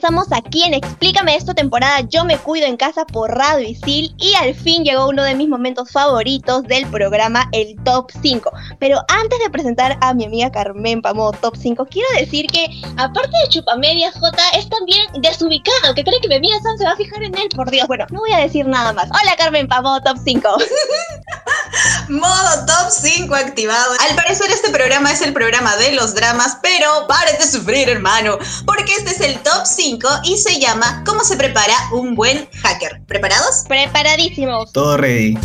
Regresamos 0.10 0.36
aquí 0.36 0.64
en 0.64 0.74
Explícame 0.74 1.36
esto 1.36 1.54
temporada 1.54 2.00
Yo 2.02 2.26
me 2.26 2.40
cuido 2.40 2.66
en 2.66 2.78
casa 2.78 3.06
por 3.06 3.30
Radio 3.30 3.70
Isil 3.70 4.16
y 4.18 4.34
al 4.34 4.56
fin 4.56 4.84
llegó 4.84 5.08
uno 5.08 5.22
de 5.22 5.36
mis 5.36 5.48
momentos 5.48 5.92
favoritos 5.92 6.64
del 6.64 6.88
programa, 6.88 7.48
el 7.52 7.76
Top 7.84 8.10
5. 8.20 8.52
Pero 8.80 9.04
antes 9.08 9.38
de 9.38 9.52
presentar 9.52 10.00
a 10.02 10.16
mi 10.16 10.26
amiga 10.26 10.52
Carmen 10.52 11.04
Pamo 11.04 11.32
Top 11.34 11.56
5, 11.56 11.86
quiero 11.92 12.08
decir 12.18 12.48
que 12.48 12.82
aparte 12.98 13.38
de 13.44 13.50
Chupamedias 13.50 14.16
J 14.16 14.42
es 14.56 14.68
también 14.68 15.06
desubicado, 15.22 15.94
que 15.94 16.04
cree 16.04 16.20
que 16.22 16.28
mi 16.28 16.38
amiga 16.38 16.60
Sam 16.64 16.80
se 16.80 16.86
va 16.86 16.94
a 16.94 16.96
fijar 16.96 17.22
en 17.22 17.38
él, 17.38 17.50
por 17.56 17.70
Dios. 17.70 17.88
Bueno, 17.88 18.08
no 18.10 18.22
voy 18.22 18.32
a 18.32 18.40
decir 18.40 18.66
nada 18.68 18.92
más. 18.94 19.10
Hola 19.12 19.36
Carmen 19.38 19.68
Pamo 19.68 20.02
Top 20.02 20.18
5. 20.26 20.50
Modo 22.10 22.66
top 22.66 22.90
5 22.90 23.36
activado. 23.36 23.94
Al 24.10 24.16
parecer 24.16 24.50
este 24.50 24.72
programa 24.72 25.12
es 25.12 25.22
el 25.22 25.34
programa 25.34 25.76
de 25.78 25.92
los 25.92 26.16
dramas, 26.16 26.58
pero 26.64 27.06
párate 27.08 27.38
de 27.38 27.52
sufrir, 27.52 27.88
hermano, 27.90 28.40
porque 28.66 28.94
este 28.94 29.12
es 29.12 29.22
el 29.22 29.40
top 29.42 29.66
5 29.66 29.99
y 30.24 30.38
se 30.38 30.60
llama 30.60 31.04
¿Cómo 31.06 31.24
se 31.24 31.36
prepara 31.36 31.74
un 31.92 32.16
buen 32.16 32.48
hacker? 32.62 33.02
¿Preparados? 33.08 33.66
Preparadísimos. 33.68 34.72
Todo 34.72 34.98
ready. 34.98 35.36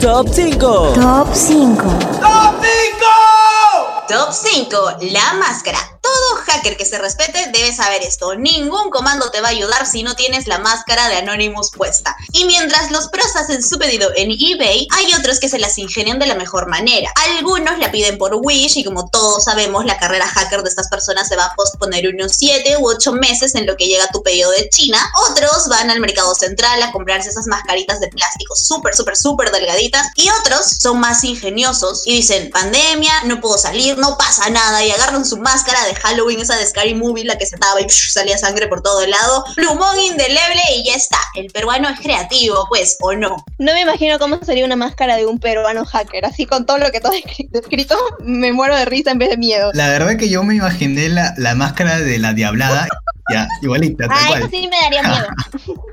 Top 0.00 0.28
5. 0.30 0.92
Top 0.94 1.28
5. 1.32 1.82
¡Top 2.20 2.54
5! 2.62 4.04
Top 4.08 4.32
5. 4.32 4.76
La 5.12 5.34
máscara. 5.34 5.93
Hacker 6.36 6.76
que 6.76 6.84
se 6.84 6.98
respete 6.98 7.50
debe 7.52 7.74
saber 7.74 8.02
esto. 8.02 8.34
Ningún 8.34 8.90
comando 8.90 9.30
te 9.30 9.40
va 9.40 9.48
a 9.48 9.52
ayudar 9.52 9.86
si 9.86 10.02
no 10.02 10.14
tienes 10.16 10.46
la 10.46 10.58
máscara 10.58 11.08
de 11.08 11.16
Anonymous 11.16 11.70
puesta. 11.70 12.16
Y 12.32 12.44
mientras 12.44 12.90
los 12.90 13.08
pros 13.08 13.34
hacen 13.36 13.62
su 13.62 13.78
pedido 13.78 14.10
en 14.16 14.30
eBay, 14.30 14.88
hay 14.90 15.14
otros 15.18 15.40
que 15.40 15.48
se 15.48 15.58
las 15.58 15.78
ingenian 15.78 16.18
de 16.18 16.26
la 16.26 16.34
mejor 16.34 16.68
manera. 16.68 17.10
Algunos 17.36 17.78
la 17.78 17.90
piden 17.90 18.18
por 18.18 18.34
Wish 18.34 18.76
y 18.76 18.84
como 18.84 19.08
todos 19.10 19.44
sabemos, 19.44 19.84
la 19.84 19.98
carrera 19.98 20.26
hacker 20.26 20.62
de 20.62 20.68
estas 20.68 20.88
personas 20.88 21.28
se 21.28 21.36
va 21.36 21.46
a 21.46 21.54
posponer 21.54 22.08
unos 22.08 22.32
7 22.32 22.76
u 22.78 22.88
8 22.88 23.12
meses 23.12 23.54
en 23.54 23.66
lo 23.66 23.76
que 23.76 23.86
llega 23.86 24.08
tu 24.12 24.22
pedido 24.22 24.50
de 24.50 24.68
China. 24.70 24.98
Otros 25.30 25.68
van 25.68 25.90
al 25.90 26.00
mercado 26.00 26.34
central 26.34 26.82
a 26.82 26.92
comprarse 26.92 27.30
esas 27.30 27.46
mascaritas 27.46 28.00
de 28.00 28.08
plástico 28.08 28.54
súper, 28.56 28.94
súper, 28.94 29.16
súper 29.16 29.50
delgaditas. 29.50 30.06
Y 30.16 30.28
otros 30.40 30.66
son 30.78 31.00
más 31.00 31.24
ingeniosos 31.24 32.02
y 32.06 32.16
dicen, 32.16 32.50
pandemia, 32.50 33.24
no 33.24 33.40
puedo 33.40 33.58
salir, 33.58 33.98
no 33.98 34.16
pasa 34.16 34.50
nada. 34.50 34.84
Y 34.84 34.90
agarran 34.90 35.24
su 35.24 35.36
máscara 35.36 35.84
de 35.86 35.94
Halloween, 35.94 36.23
esa 36.30 36.56
de 36.56 36.66
Scary 36.66 36.94
Movie, 36.94 37.24
la 37.24 37.38
que 37.38 37.46
se 37.46 37.56
daba 37.56 37.80
y 37.80 37.84
psh, 37.84 38.12
salía 38.12 38.38
sangre 38.38 38.68
por 38.68 38.82
todo 38.82 39.02
el 39.02 39.10
lado. 39.10 39.44
Plumón 39.54 39.98
indeleble 39.98 40.60
y 40.76 40.84
ya 40.84 40.94
está. 40.94 41.18
El 41.34 41.50
peruano 41.50 41.88
es 41.88 42.00
creativo, 42.00 42.66
pues, 42.68 42.96
¿o 43.00 43.14
no? 43.14 43.36
No 43.58 43.72
me 43.72 43.82
imagino 43.82 44.18
cómo 44.18 44.38
sería 44.44 44.64
una 44.64 44.76
máscara 44.76 45.16
de 45.16 45.26
un 45.26 45.38
peruano 45.38 45.84
hacker. 45.84 46.24
Así 46.24 46.46
con 46.46 46.66
todo 46.66 46.78
lo 46.78 46.90
que 46.90 47.00
todo 47.00 47.12
escrito, 47.52 47.96
me 48.20 48.52
muero 48.52 48.76
de 48.76 48.84
risa 48.84 49.10
en 49.10 49.18
vez 49.18 49.30
de 49.30 49.36
miedo. 49.36 49.70
La 49.74 49.88
verdad 49.88 50.16
que 50.16 50.28
yo 50.28 50.42
me 50.42 50.54
imaginé 50.54 51.08
la, 51.08 51.34
la 51.36 51.54
máscara 51.54 52.00
de 52.00 52.18
la 52.18 52.32
diablada. 52.32 52.88
Ya, 53.32 53.48
igualita, 53.62 54.06
Ah, 54.10 54.24
cual. 54.28 54.40
eso 54.42 54.50
sí 54.50 54.68
me 54.68 54.76
daría 54.80 55.02
miedo. 55.02 55.26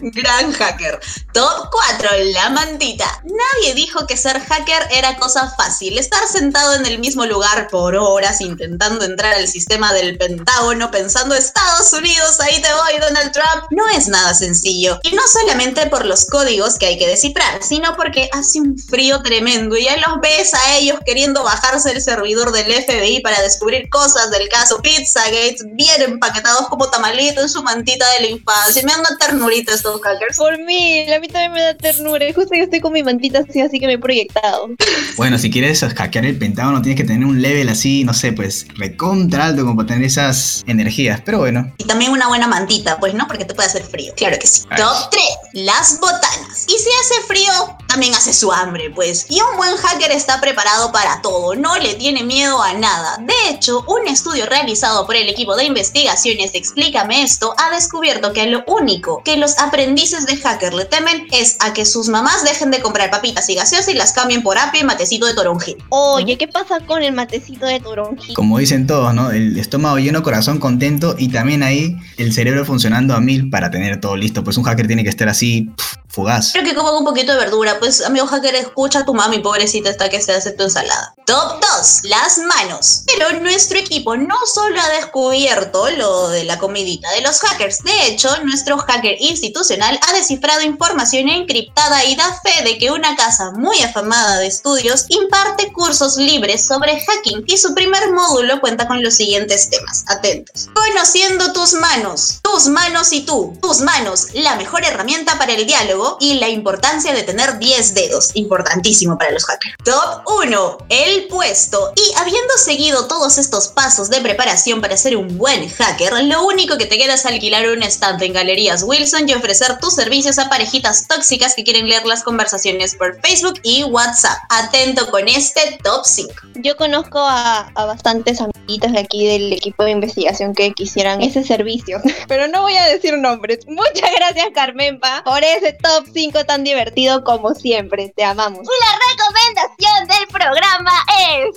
Gran 0.00 0.52
hacker. 0.52 1.00
Top 1.32 1.70
4. 1.70 2.10
La 2.34 2.50
mantita. 2.50 3.06
Nadie 3.24 3.74
dijo 3.74 4.06
que 4.06 4.16
ser 4.16 4.38
hacker 4.40 4.86
era 4.90 5.16
cosa 5.16 5.50
fácil. 5.56 5.96
Estar 5.98 6.26
sentado 6.28 6.74
en 6.74 6.84
el 6.84 6.98
mismo 6.98 7.24
lugar 7.24 7.68
por 7.68 7.96
horas 7.96 8.40
intentando 8.40 9.04
entrar 9.04 9.34
al 9.34 9.48
sistema 9.48 9.92
del 9.94 10.18
Pentágono 10.18 10.90
pensando 10.90 11.34
Estados 11.34 11.92
Unidos, 11.94 12.40
ahí 12.40 12.60
te 12.60 12.68
voy 12.74 13.00
Donald 13.00 13.32
Trump, 13.32 13.64
no 13.70 13.88
es 13.88 14.08
nada 14.08 14.34
sencillo. 14.34 15.00
Y 15.02 15.14
no 15.14 15.22
solamente 15.26 15.86
por 15.86 16.04
los 16.04 16.26
códigos 16.26 16.76
que 16.78 16.86
hay 16.86 16.98
que 16.98 17.08
descifrar, 17.08 17.62
sino 17.62 17.96
porque 17.96 18.28
hace 18.32 18.60
un 18.60 18.78
frío 18.78 19.22
tremendo 19.22 19.76
y 19.76 19.84
ya 19.84 19.96
los 19.96 20.20
ves 20.20 20.52
a 20.52 20.76
ellos 20.76 20.98
queriendo 21.06 21.42
bajarse 21.42 21.92
el 21.92 22.02
servidor 22.02 22.52
del 22.52 22.70
FBI 22.84 23.20
para 23.20 23.40
descubrir 23.40 23.88
cosas 23.88 24.30
del 24.30 24.48
caso 24.48 24.80
Pizzagate, 24.82 25.56
bien 25.72 26.02
empaquetados 26.02 26.65
como 26.68 26.88
tamalitos 26.88 27.44
en 27.44 27.48
su 27.48 27.62
mantita 27.62 28.04
de 28.18 28.26
la 28.26 28.30
infancia. 28.32 28.82
Me 28.84 28.92
dan 28.92 29.00
una 29.00 29.16
ternurita 29.18 29.74
estos 29.74 30.00
hackers. 30.00 30.36
Por 30.36 30.58
mí, 30.64 31.10
a 31.12 31.20
mí 31.20 31.28
también 31.28 31.52
me 31.52 31.62
da 31.62 31.74
ternura. 31.74 32.28
Y 32.28 32.32
Justo 32.32 32.54
yo 32.54 32.64
estoy 32.64 32.80
con 32.80 32.92
mi 32.92 33.02
mantita 33.02 33.40
así, 33.48 33.60
así 33.60 33.80
que 33.80 33.86
me 33.86 33.94
he 33.94 33.98
proyectado. 33.98 34.68
Bueno, 35.16 35.38
si 35.38 35.50
quieres 35.50 35.80
hackear 35.80 36.26
el 36.26 36.38
Pentágono 36.38 36.82
tienes 36.82 37.00
que 37.00 37.06
tener 37.06 37.26
un 37.26 37.40
level 37.40 37.68
así, 37.68 38.04
no 38.04 38.12
sé, 38.14 38.32
pues 38.32 38.66
recontra 38.76 39.46
alto 39.46 39.62
como 39.62 39.76
para 39.76 39.88
tener 39.88 40.04
esas 40.04 40.64
energías. 40.66 41.20
Pero 41.24 41.38
bueno, 41.38 41.72
Y 41.78 41.84
también 41.84 42.12
una 42.12 42.28
buena 42.28 42.46
mantita, 42.46 42.98
pues, 42.98 43.14
¿no? 43.14 43.26
Porque 43.26 43.44
te 43.44 43.54
puede 43.54 43.68
hacer 43.68 43.82
frío. 43.82 44.12
Claro 44.16 44.38
que 44.38 44.46
sí. 44.46 44.62
Ay. 44.70 44.78
Top 44.82 45.10
3. 45.10 45.64
Las 45.64 45.98
botanas. 46.00 46.66
Y 46.68 46.78
si 46.78 46.88
hace 47.00 47.26
frío, 47.26 47.76
también 47.88 48.14
hace 48.14 48.32
su 48.32 48.52
hambre, 48.52 48.90
pues. 48.94 49.26
Y 49.30 49.40
un 49.40 49.56
buen 49.56 49.76
hacker 49.76 50.10
está 50.10 50.40
preparado 50.40 50.92
para 50.92 51.20
todo. 51.22 51.54
No 51.54 51.76
le 51.78 51.94
tiene 51.94 52.22
miedo 52.24 52.62
a 52.62 52.74
nada. 52.74 53.18
De 53.20 53.50
hecho, 53.50 53.84
un 53.88 54.06
estudio 54.06 54.46
realizado 54.46 55.06
por 55.06 55.16
el 55.16 55.28
equipo 55.28 55.56
de 55.56 55.64
investigaciones 55.64 56.52
de 56.56 56.58
Explícame 56.58 57.22
esto 57.22 57.54
ha 57.58 57.74
descubierto 57.74 58.32
que 58.32 58.46
lo 58.46 58.64
único 58.66 59.22
que 59.24 59.36
los 59.36 59.58
aprendices 59.58 60.26
de 60.26 60.36
hacker 60.36 60.74
le 60.74 60.84
temen 60.84 61.26
es 61.32 61.56
a 61.60 61.72
que 61.72 61.84
sus 61.84 62.08
mamás 62.08 62.44
dejen 62.44 62.70
de 62.70 62.80
comprar 62.80 63.10
papitas 63.10 63.48
y 63.48 63.54
gaseosas 63.54 63.88
y 63.88 63.94
las 63.94 64.12
cambien 64.12 64.42
por 64.42 64.58
apio 64.58 64.80
y 64.80 64.84
matecito 64.84 65.26
de 65.26 65.34
toronjil. 65.34 65.76
Oye, 65.90 66.36
¿qué 66.38 66.48
pasa 66.48 66.80
con 66.80 67.02
el 67.02 67.12
matecito 67.12 67.66
de 67.66 67.80
toronjil? 67.80 68.34
como 68.34 68.58
dicen 68.58 68.86
todos, 68.86 69.14
¿no? 69.14 69.30
El 69.30 69.58
estómago 69.58 69.98
lleno, 69.98 70.22
corazón 70.22 70.58
contento 70.58 71.14
y 71.18 71.28
también 71.28 71.62
ahí 71.62 71.96
el 72.16 72.32
cerebro 72.32 72.64
funcionando 72.64 73.14
a 73.14 73.20
mil 73.20 73.50
para 73.50 73.70
tener 73.70 74.00
todo 74.00 74.16
listo. 74.16 74.44
Pues 74.44 74.56
un 74.56 74.64
hacker 74.64 74.86
tiene 74.86 75.02
que 75.02 75.10
estar 75.10 75.28
así, 75.28 75.70
fugaz. 76.16 76.52
Quiero 76.52 76.66
que 76.66 76.74
coman 76.74 76.94
un 76.94 77.04
poquito 77.04 77.32
de 77.32 77.38
verdura, 77.38 77.78
pues 77.78 78.02
amigo 78.02 78.26
hacker, 78.26 78.54
escucha 78.54 79.00
a 79.00 79.04
tu 79.04 79.12
mami, 79.12 79.38
pobrecita, 79.40 79.90
hasta 79.90 80.08
que 80.08 80.20
se 80.20 80.32
hace 80.32 80.52
tu 80.52 80.64
ensalada. 80.64 81.14
Top 81.26 81.60
2, 81.60 82.00
las 82.04 82.38
manos. 82.38 83.02
Pero 83.06 83.38
nuestro 83.40 83.78
equipo 83.78 84.16
no 84.16 84.36
solo 84.52 84.80
ha 84.80 84.88
descubierto 84.88 85.90
lo 85.90 86.28
de 86.28 86.44
la 86.44 86.58
comidita 86.58 87.10
de 87.10 87.20
los 87.20 87.38
hackers, 87.40 87.82
de 87.82 88.06
hecho, 88.06 88.28
nuestro 88.44 88.78
hacker 88.78 89.16
institucional 89.20 90.00
ha 90.08 90.12
descifrado 90.14 90.62
información 90.62 91.28
encriptada 91.28 92.04
y 92.04 92.16
da 92.16 92.40
fe 92.42 92.64
de 92.64 92.78
que 92.78 92.90
una 92.90 93.14
casa 93.16 93.50
muy 93.52 93.78
afamada 93.82 94.38
de 94.38 94.46
estudios 94.46 95.04
imparte 95.08 95.72
cursos 95.72 96.16
libres 96.16 96.66
sobre 96.66 96.98
hacking 97.00 97.44
y 97.46 97.58
su 97.58 97.74
primer 97.74 98.10
módulo 98.12 98.60
cuenta 98.60 98.88
con 98.88 99.02
los 99.02 99.14
siguientes 99.14 99.68
temas. 99.68 100.04
Atentos. 100.06 100.68
Conociendo 100.74 101.52
tus 101.52 101.74
manos, 101.74 102.40
tus 102.42 102.68
manos 102.68 103.12
y 103.12 103.20
tú, 103.22 103.58
tus 103.60 103.80
manos, 103.80 104.28
la 104.32 104.56
mejor 104.56 104.84
herramienta 104.84 105.38
para 105.38 105.52
el 105.52 105.66
diálogo 105.66 106.05
y 106.20 106.34
la 106.34 106.48
importancia 106.48 107.12
de 107.12 107.22
tener 107.22 107.58
10 107.58 107.94
dedos, 107.94 108.30
importantísimo 108.34 109.18
para 109.18 109.32
los 109.32 109.44
hackers. 109.44 109.74
Top 109.84 110.22
1, 110.42 110.78
el 110.88 111.26
puesto. 111.28 111.92
Y 111.96 112.14
habiendo 112.18 112.56
seguido 112.58 113.06
todos 113.06 113.38
estos 113.38 113.68
pasos 113.68 114.10
de 114.10 114.20
preparación 114.20 114.80
para 114.80 114.96
ser 114.96 115.16
un 115.16 115.38
buen 115.38 115.68
hacker, 115.68 116.12
lo 116.24 116.44
único 116.44 116.78
que 116.78 116.86
te 116.86 116.98
queda 116.98 117.14
es 117.14 117.26
alquilar 117.26 117.68
un 117.68 117.82
estante 117.82 118.26
en 118.26 118.32
Galerías 118.32 118.82
Wilson 118.82 119.28
y 119.28 119.34
ofrecer 119.34 119.78
tus 119.78 119.94
servicios 119.94 120.38
a 120.38 120.48
parejitas 120.48 121.06
tóxicas 121.08 121.54
que 121.54 121.64
quieren 121.64 121.88
leer 121.88 122.06
las 122.06 122.22
conversaciones 122.22 122.94
por 122.94 123.20
Facebook 123.20 123.60
y 123.62 123.84
WhatsApp. 123.84 124.38
Atento 124.48 125.10
con 125.10 125.28
este 125.28 125.78
top 125.82 126.04
5. 126.04 126.32
Yo 126.56 126.76
conozco 126.76 127.18
a, 127.18 127.70
a 127.74 127.84
bastantes 127.84 128.40
amiguitos 128.40 128.92
de 128.92 128.98
aquí 128.98 129.26
del 129.26 129.52
equipo 129.52 129.84
de 129.84 129.92
investigación 129.92 130.54
que 130.54 130.72
quisieran 130.72 131.22
ese 131.22 131.44
servicio, 131.44 132.00
pero 132.28 132.48
no 132.48 132.62
voy 132.62 132.76
a 132.76 132.86
decir 132.86 133.16
nombres. 133.18 133.60
Muchas 133.66 134.10
gracias, 134.16 134.48
Carmenpa, 134.54 135.22
por 135.24 135.42
ese 135.44 135.72
top 135.72 135.95
5 136.04 136.44
tan 136.44 136.64
divertido 136.64 137.24
como 137.24 137.54
siempre. 137.54 138.12
Te 138.14 138.24
amamos. 138.24 138.60
Y 138.62 138.68
la 138.84 138.98
recomendación 139.10 140.08
del 140.08 140.26
programa 140.28 140.92
es... 141.30 141.50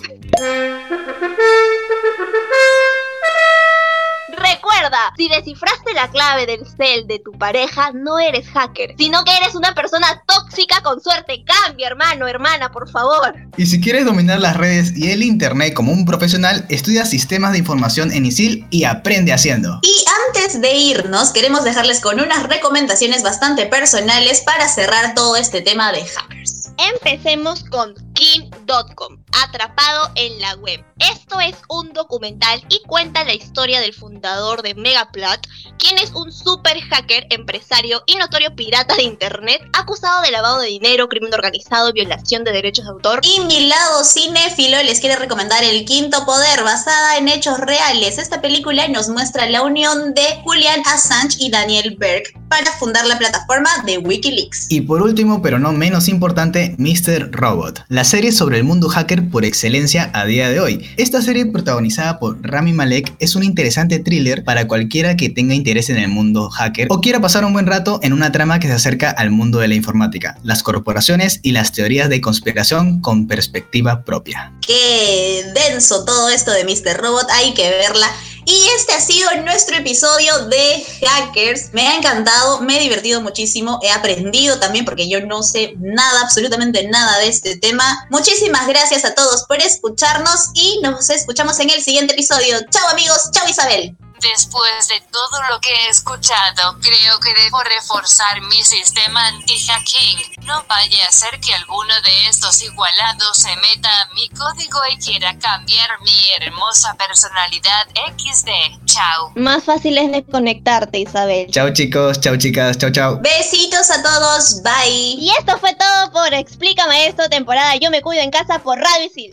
Recuerda, 4.80 5.13
si 5.18 5.28
descifraste 5.28 5.94
la 5.94 6.10
clave 6.10 6.46
del 6.46 6.65
cel 6.65 7.06
de 7.06 7.20
tu 7.20 7.34
pareja, 7.34 7.92
no 7.94 8.18
eres 8.18 8.48
hacker, 8.48 8.96
sino 8.98 9.26
que 9.26 9.36
eres 9.36 9.54
una 9.54 9.76
persona 9.76 10.24
tóxica 10.26 10.82
con 10.82 11.02
suerte. 11.02 11.44
Cambia, 11.44 11.88
hermano, 11.88 12.30
hermana, 12.30 12.72
por 12.72 12.89
favor. 12.89 13.36
Y 13.58 13.65
si 13.65 13.82
quieres 13.82 14.06
dominar 14.06 14.39
las 14.39 14.56
redes 14.56 14.96
y 14.96 15.12
el 15.12 15.22
internet 15.22 15.74
como 15.74 15.92
un 15.92 16.06
profesional, 16.06 16.65
estudia 16.70 17.04
sistemas 17.06 17.52
de 17.52 17.58
información 17.58 18.13
en 18.13 18.26
ISIL 18.26 18.68
y 18.70 18.86
aprende 18.86 19.34
haciendo. 19.34 19.82
Y 19.82 20.06
antes 20.28 20.62
de 20.62 20.74
irnos, 20.74 21.32
queremos 21.32 21.65
dejarles 21.65 22.00
con 22.00 22.22
unas 22.22 22.48
recomendaciones 22.48 23.22
bastante 23.22 23.65
personales 23.65 24.39
para 24.42 24.70
cerrar 24.70 25.13
todo 25.13 25.36
este 25.36 25.62
tema 25.62 25.92
de 25.92 26.06
hackers. 26.06 26.72
Empecemos 26.94 27.65
con 27.65 27.94
King.com, 28.19 29.23
atrapado 29.32 30.12
en 30.15 30.41
la 30.41 30.53
web. 30.55 30.84
Esto 30.99 31.39
es 31.39 31.55
un 31.69 31.93
documental 31.93 32.62
y 32.67 32.82
cuenta 32.86 33.23
la 33.23 33.34
historia 33.34 33.79
del 33.79 33.93
fundador 33.93 34.62
de 34.62 34.75
Megaplot, 34.75 35.47
quien 35.77 35.97
es 35.97 36.12
un 36.12 36.29
super 36.29 36.82
hacker, 36.82 37.27
empresario 37.29 38.03
y 38.08 38.15
notorio 38.15 38.53
pirata 38.58 38.97
de 38.97 39.03
internet, 39.03 39.62
acusado 39.71 40.21
de 40.21 40.32
lavado 40.32 40.60
de 40.60 40.67
dinero, 40.67 41.08
crimen 41.08 41.34
organizado, 41.34 41.93
violación 41.93 42.43
de 42.43 42.51
derechos 42.51 42.84
de 42.84 42.91
autor. 42.91 43.21
Y 43.23 43.39
mi 43.45 43.67
lado 43.67 44.03
cinéfilo 44.03 44.84
les 44.84 44.99
quiere 44.99 45.15
recomendar 45.15 45.63
El 45.63 45.86
Quinto 45.86 46.25
Poder, 46.25 46.62
basada 46.65 47.17
en 47.17 47.29
hechos 47.29 47.58
reales. 47.62 48.17
Esta 48.17 48.41
película 48.41 48.86
nos 48.89 49.08
muestra 49.08 49.49
la 49.49 49.62
unión 49.62 50.13
de 50.13 50.41
Julian 50.43 50.82
Assange 50.86 51.38
y 51.39 51.49
Daniel 51.49 51.95
Berg 51.97 52.34
para 52.49 52.71
fundar 52.73 53.05
la 53.05 53.17
plataforma 53.17 53.69
de 53.86 53.99
Wikileaks. 53.99 54.65
Y 54.69 54.82
por 54.82 55.01
último, 55.01 55.41
pero 55.41 55.60
no 55.60 55.71
menos 55.71 56.10
importante, 56.10 56.75
Mr. 56.77 57.32
Robot, 57.32 57.86
la 57.88 58.03
serie 58.10 58.32
sobre 58.32 58.58
el 58.58 58.63
mundo 58.63 58.89
hacker 58.89 59.30
por 59.30 59.45
excelencia 59.45 60.10
a 60.15 60.26
día 60.26 60.50
de 60.50 60.60
hoy. 60.60 60.89
Esta 60.98 61.22
serie 61.22 61.45
protagonizada 61.45 62.17
por 62.17 62.39
Rami 62.41 62.74
Malek 62.74 63.13
es 63.19 63.36
un 63.36 63.43
interesante 63.43 64.00
thriller 64.00 64.43
para 64.43 64.67
cualquiera 64.67 65.15
que 65.15 65.30
tenga 65.30 65.54
interés 65.54 65.91
en 65.91 65.98
el 65.98 66.08
mundo 66.08 66.50
hacker 66.50 66.88
o 66.89 67.02
quiera 67.02 67.22
pasar 67.22 67.45
un 67.45 67.54
buen 67.54 67.67
rato 67.67 68.00
en 68.02 68.13
una 68.13 68.32
trama 68.32 68.60
que 68.60 68.65
se 68.65 68.74
acerca 68.74 69.12
al 69.12 69.30
mundo 69.30 69.60
de 69.60 69.67
la 69.67 69.76
informática, 69.76 70.39
las 70.41 70.63
corporaciones 70.63 71.39
y 71.43 71.52
las 71.52 71.72
teorías 71.72 72.10
de 72.10 72.19
conspiración 72.19 73.00
con 73.00 73.28
perspectiva 73.28 74.04
propia. 74.04 74.54
Qué 74.65 75.43
denso 75.54 76.04
todo 76.04 76.30
esto 76.30 76.50
de 76.52 76.63
Mr. 76.63 77.00
Robot, 77.00 77.28
hay 77.30 77.54
que 77.54 77.69
verla. 77.69 78.08
Y 78.45 78.67
este 78.78 78.93
ha 78.93 79.02
sido 79.02 79.30
nuestro 79.43 79.78
episodio 79.78 80.45
de 80.47 80.86
Hackers. 81.06 81.73
Me 81.73 81.88
ha 81.88 81.95
encantado, 81.97 82.62
me 82.62 82.78
he 82.78 82.82
divertido 82.82 83.21
muchísimo, 83.21 83.80
he 83.82 83.91
aprendido 83.91 84.60
también 84.60 84.86
porque 84.86 85.10
yo 85.10 85.25
no 85.25 85.43
sé 85.43 85.73
nada, 85.80 86.21
absolutamente 86.21 86.88
nada 86.88 87.19
de 87.19 87.28
este 87.28 87.58
tema. 87.58 88.08
Muchísimas 88.10 88.67
gracias 88.67 89.06
a 89.06 89.13
todos 89.13 89.43
por 89.43 89.58
escucharnos 89.58 90.49
y 90.54 90.80
nos 90.82 91.10
escuchamos 91.10 91.60
en 91.60 91.69
el 91.69 91.84
siguiente 91.84 92.13
episodio. 92.13 92.58
Chao 92.69 92.89
amigos, 92.89 93.30
chao 93.32 93.47
Isabel. 93.47 93.95
Después 94.21 94.88
de 94.89 95.01
todo 95.12 95.41
lo 95.49 95.60
que 95.62 95.69
he 95.69 95.89
escuchado, 95.89 96.77
creo 96.82 97.19
que 97.19 97.34
debo 97.41 97.62
reforzar 97.63 98.41
mi 98.41 98.62
sistema 98.63 99.27
anti-hacking. 99.27 100.45
No 100.45 100.63
vaya 100.67 101.05
a 101.08 101.12
ser 101.12 101.39
que 101.39 101.53
alguno 101.53 101.93
de 102.03 102.27
estos 102.27 102.62
igualados 102.62 103.38
se 103.38 103.55
meta 103.55 103.89
a 103.89 104.13
mi 104.13 104.27
código 104.29 104.79
y 104.91 104.97
quiera 104.97 105.38
cambiar 105.39 105.89
mi 106.01 106.45
hermosa 106.45 106.95
personalidad 106.95 107.88
XD. 108.17 108.86
Chao. 108.86 109.32
Más 109.36 109.63
fácil 109.63 109.97
es 109.97 110.12
desconectarte, 110.12 110.99
Isabel. 110.99 111.47
Chao 111.51 111.71
chicos, 111.73 112.19
chao 112.19 112.36
chicas, 112.36 112.77
chao 112.77 112.91
chao. 112.91 113.19
Besitos 113.21 113.89
a 113.89 114.01
todos, 114.03 114.62
bye. 114.63 114.89
Y 114.89 115.32
esto 115.38 115.58
fue 115.60 115.73
todo 115.75 116.12
por 116.12 116.34
Explícame 116.34 117.08
esto, 117.08 117.29
temporada 117.29 117.75
Yo 117.75 117.91
me 117.91 118.01
cuido 118.01 118.21
en 118.21 118.32
casa 118.32 118.60
por 118.60 118.77
Radio 118.79 119.05
Isil. 119.05 119.32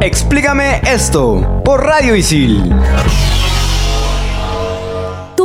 Explícame 0.00 0.80
esto 0.84 1.62
por 1.64 1.84
Radio 1.84 2.14
Isil. 2.14 2.72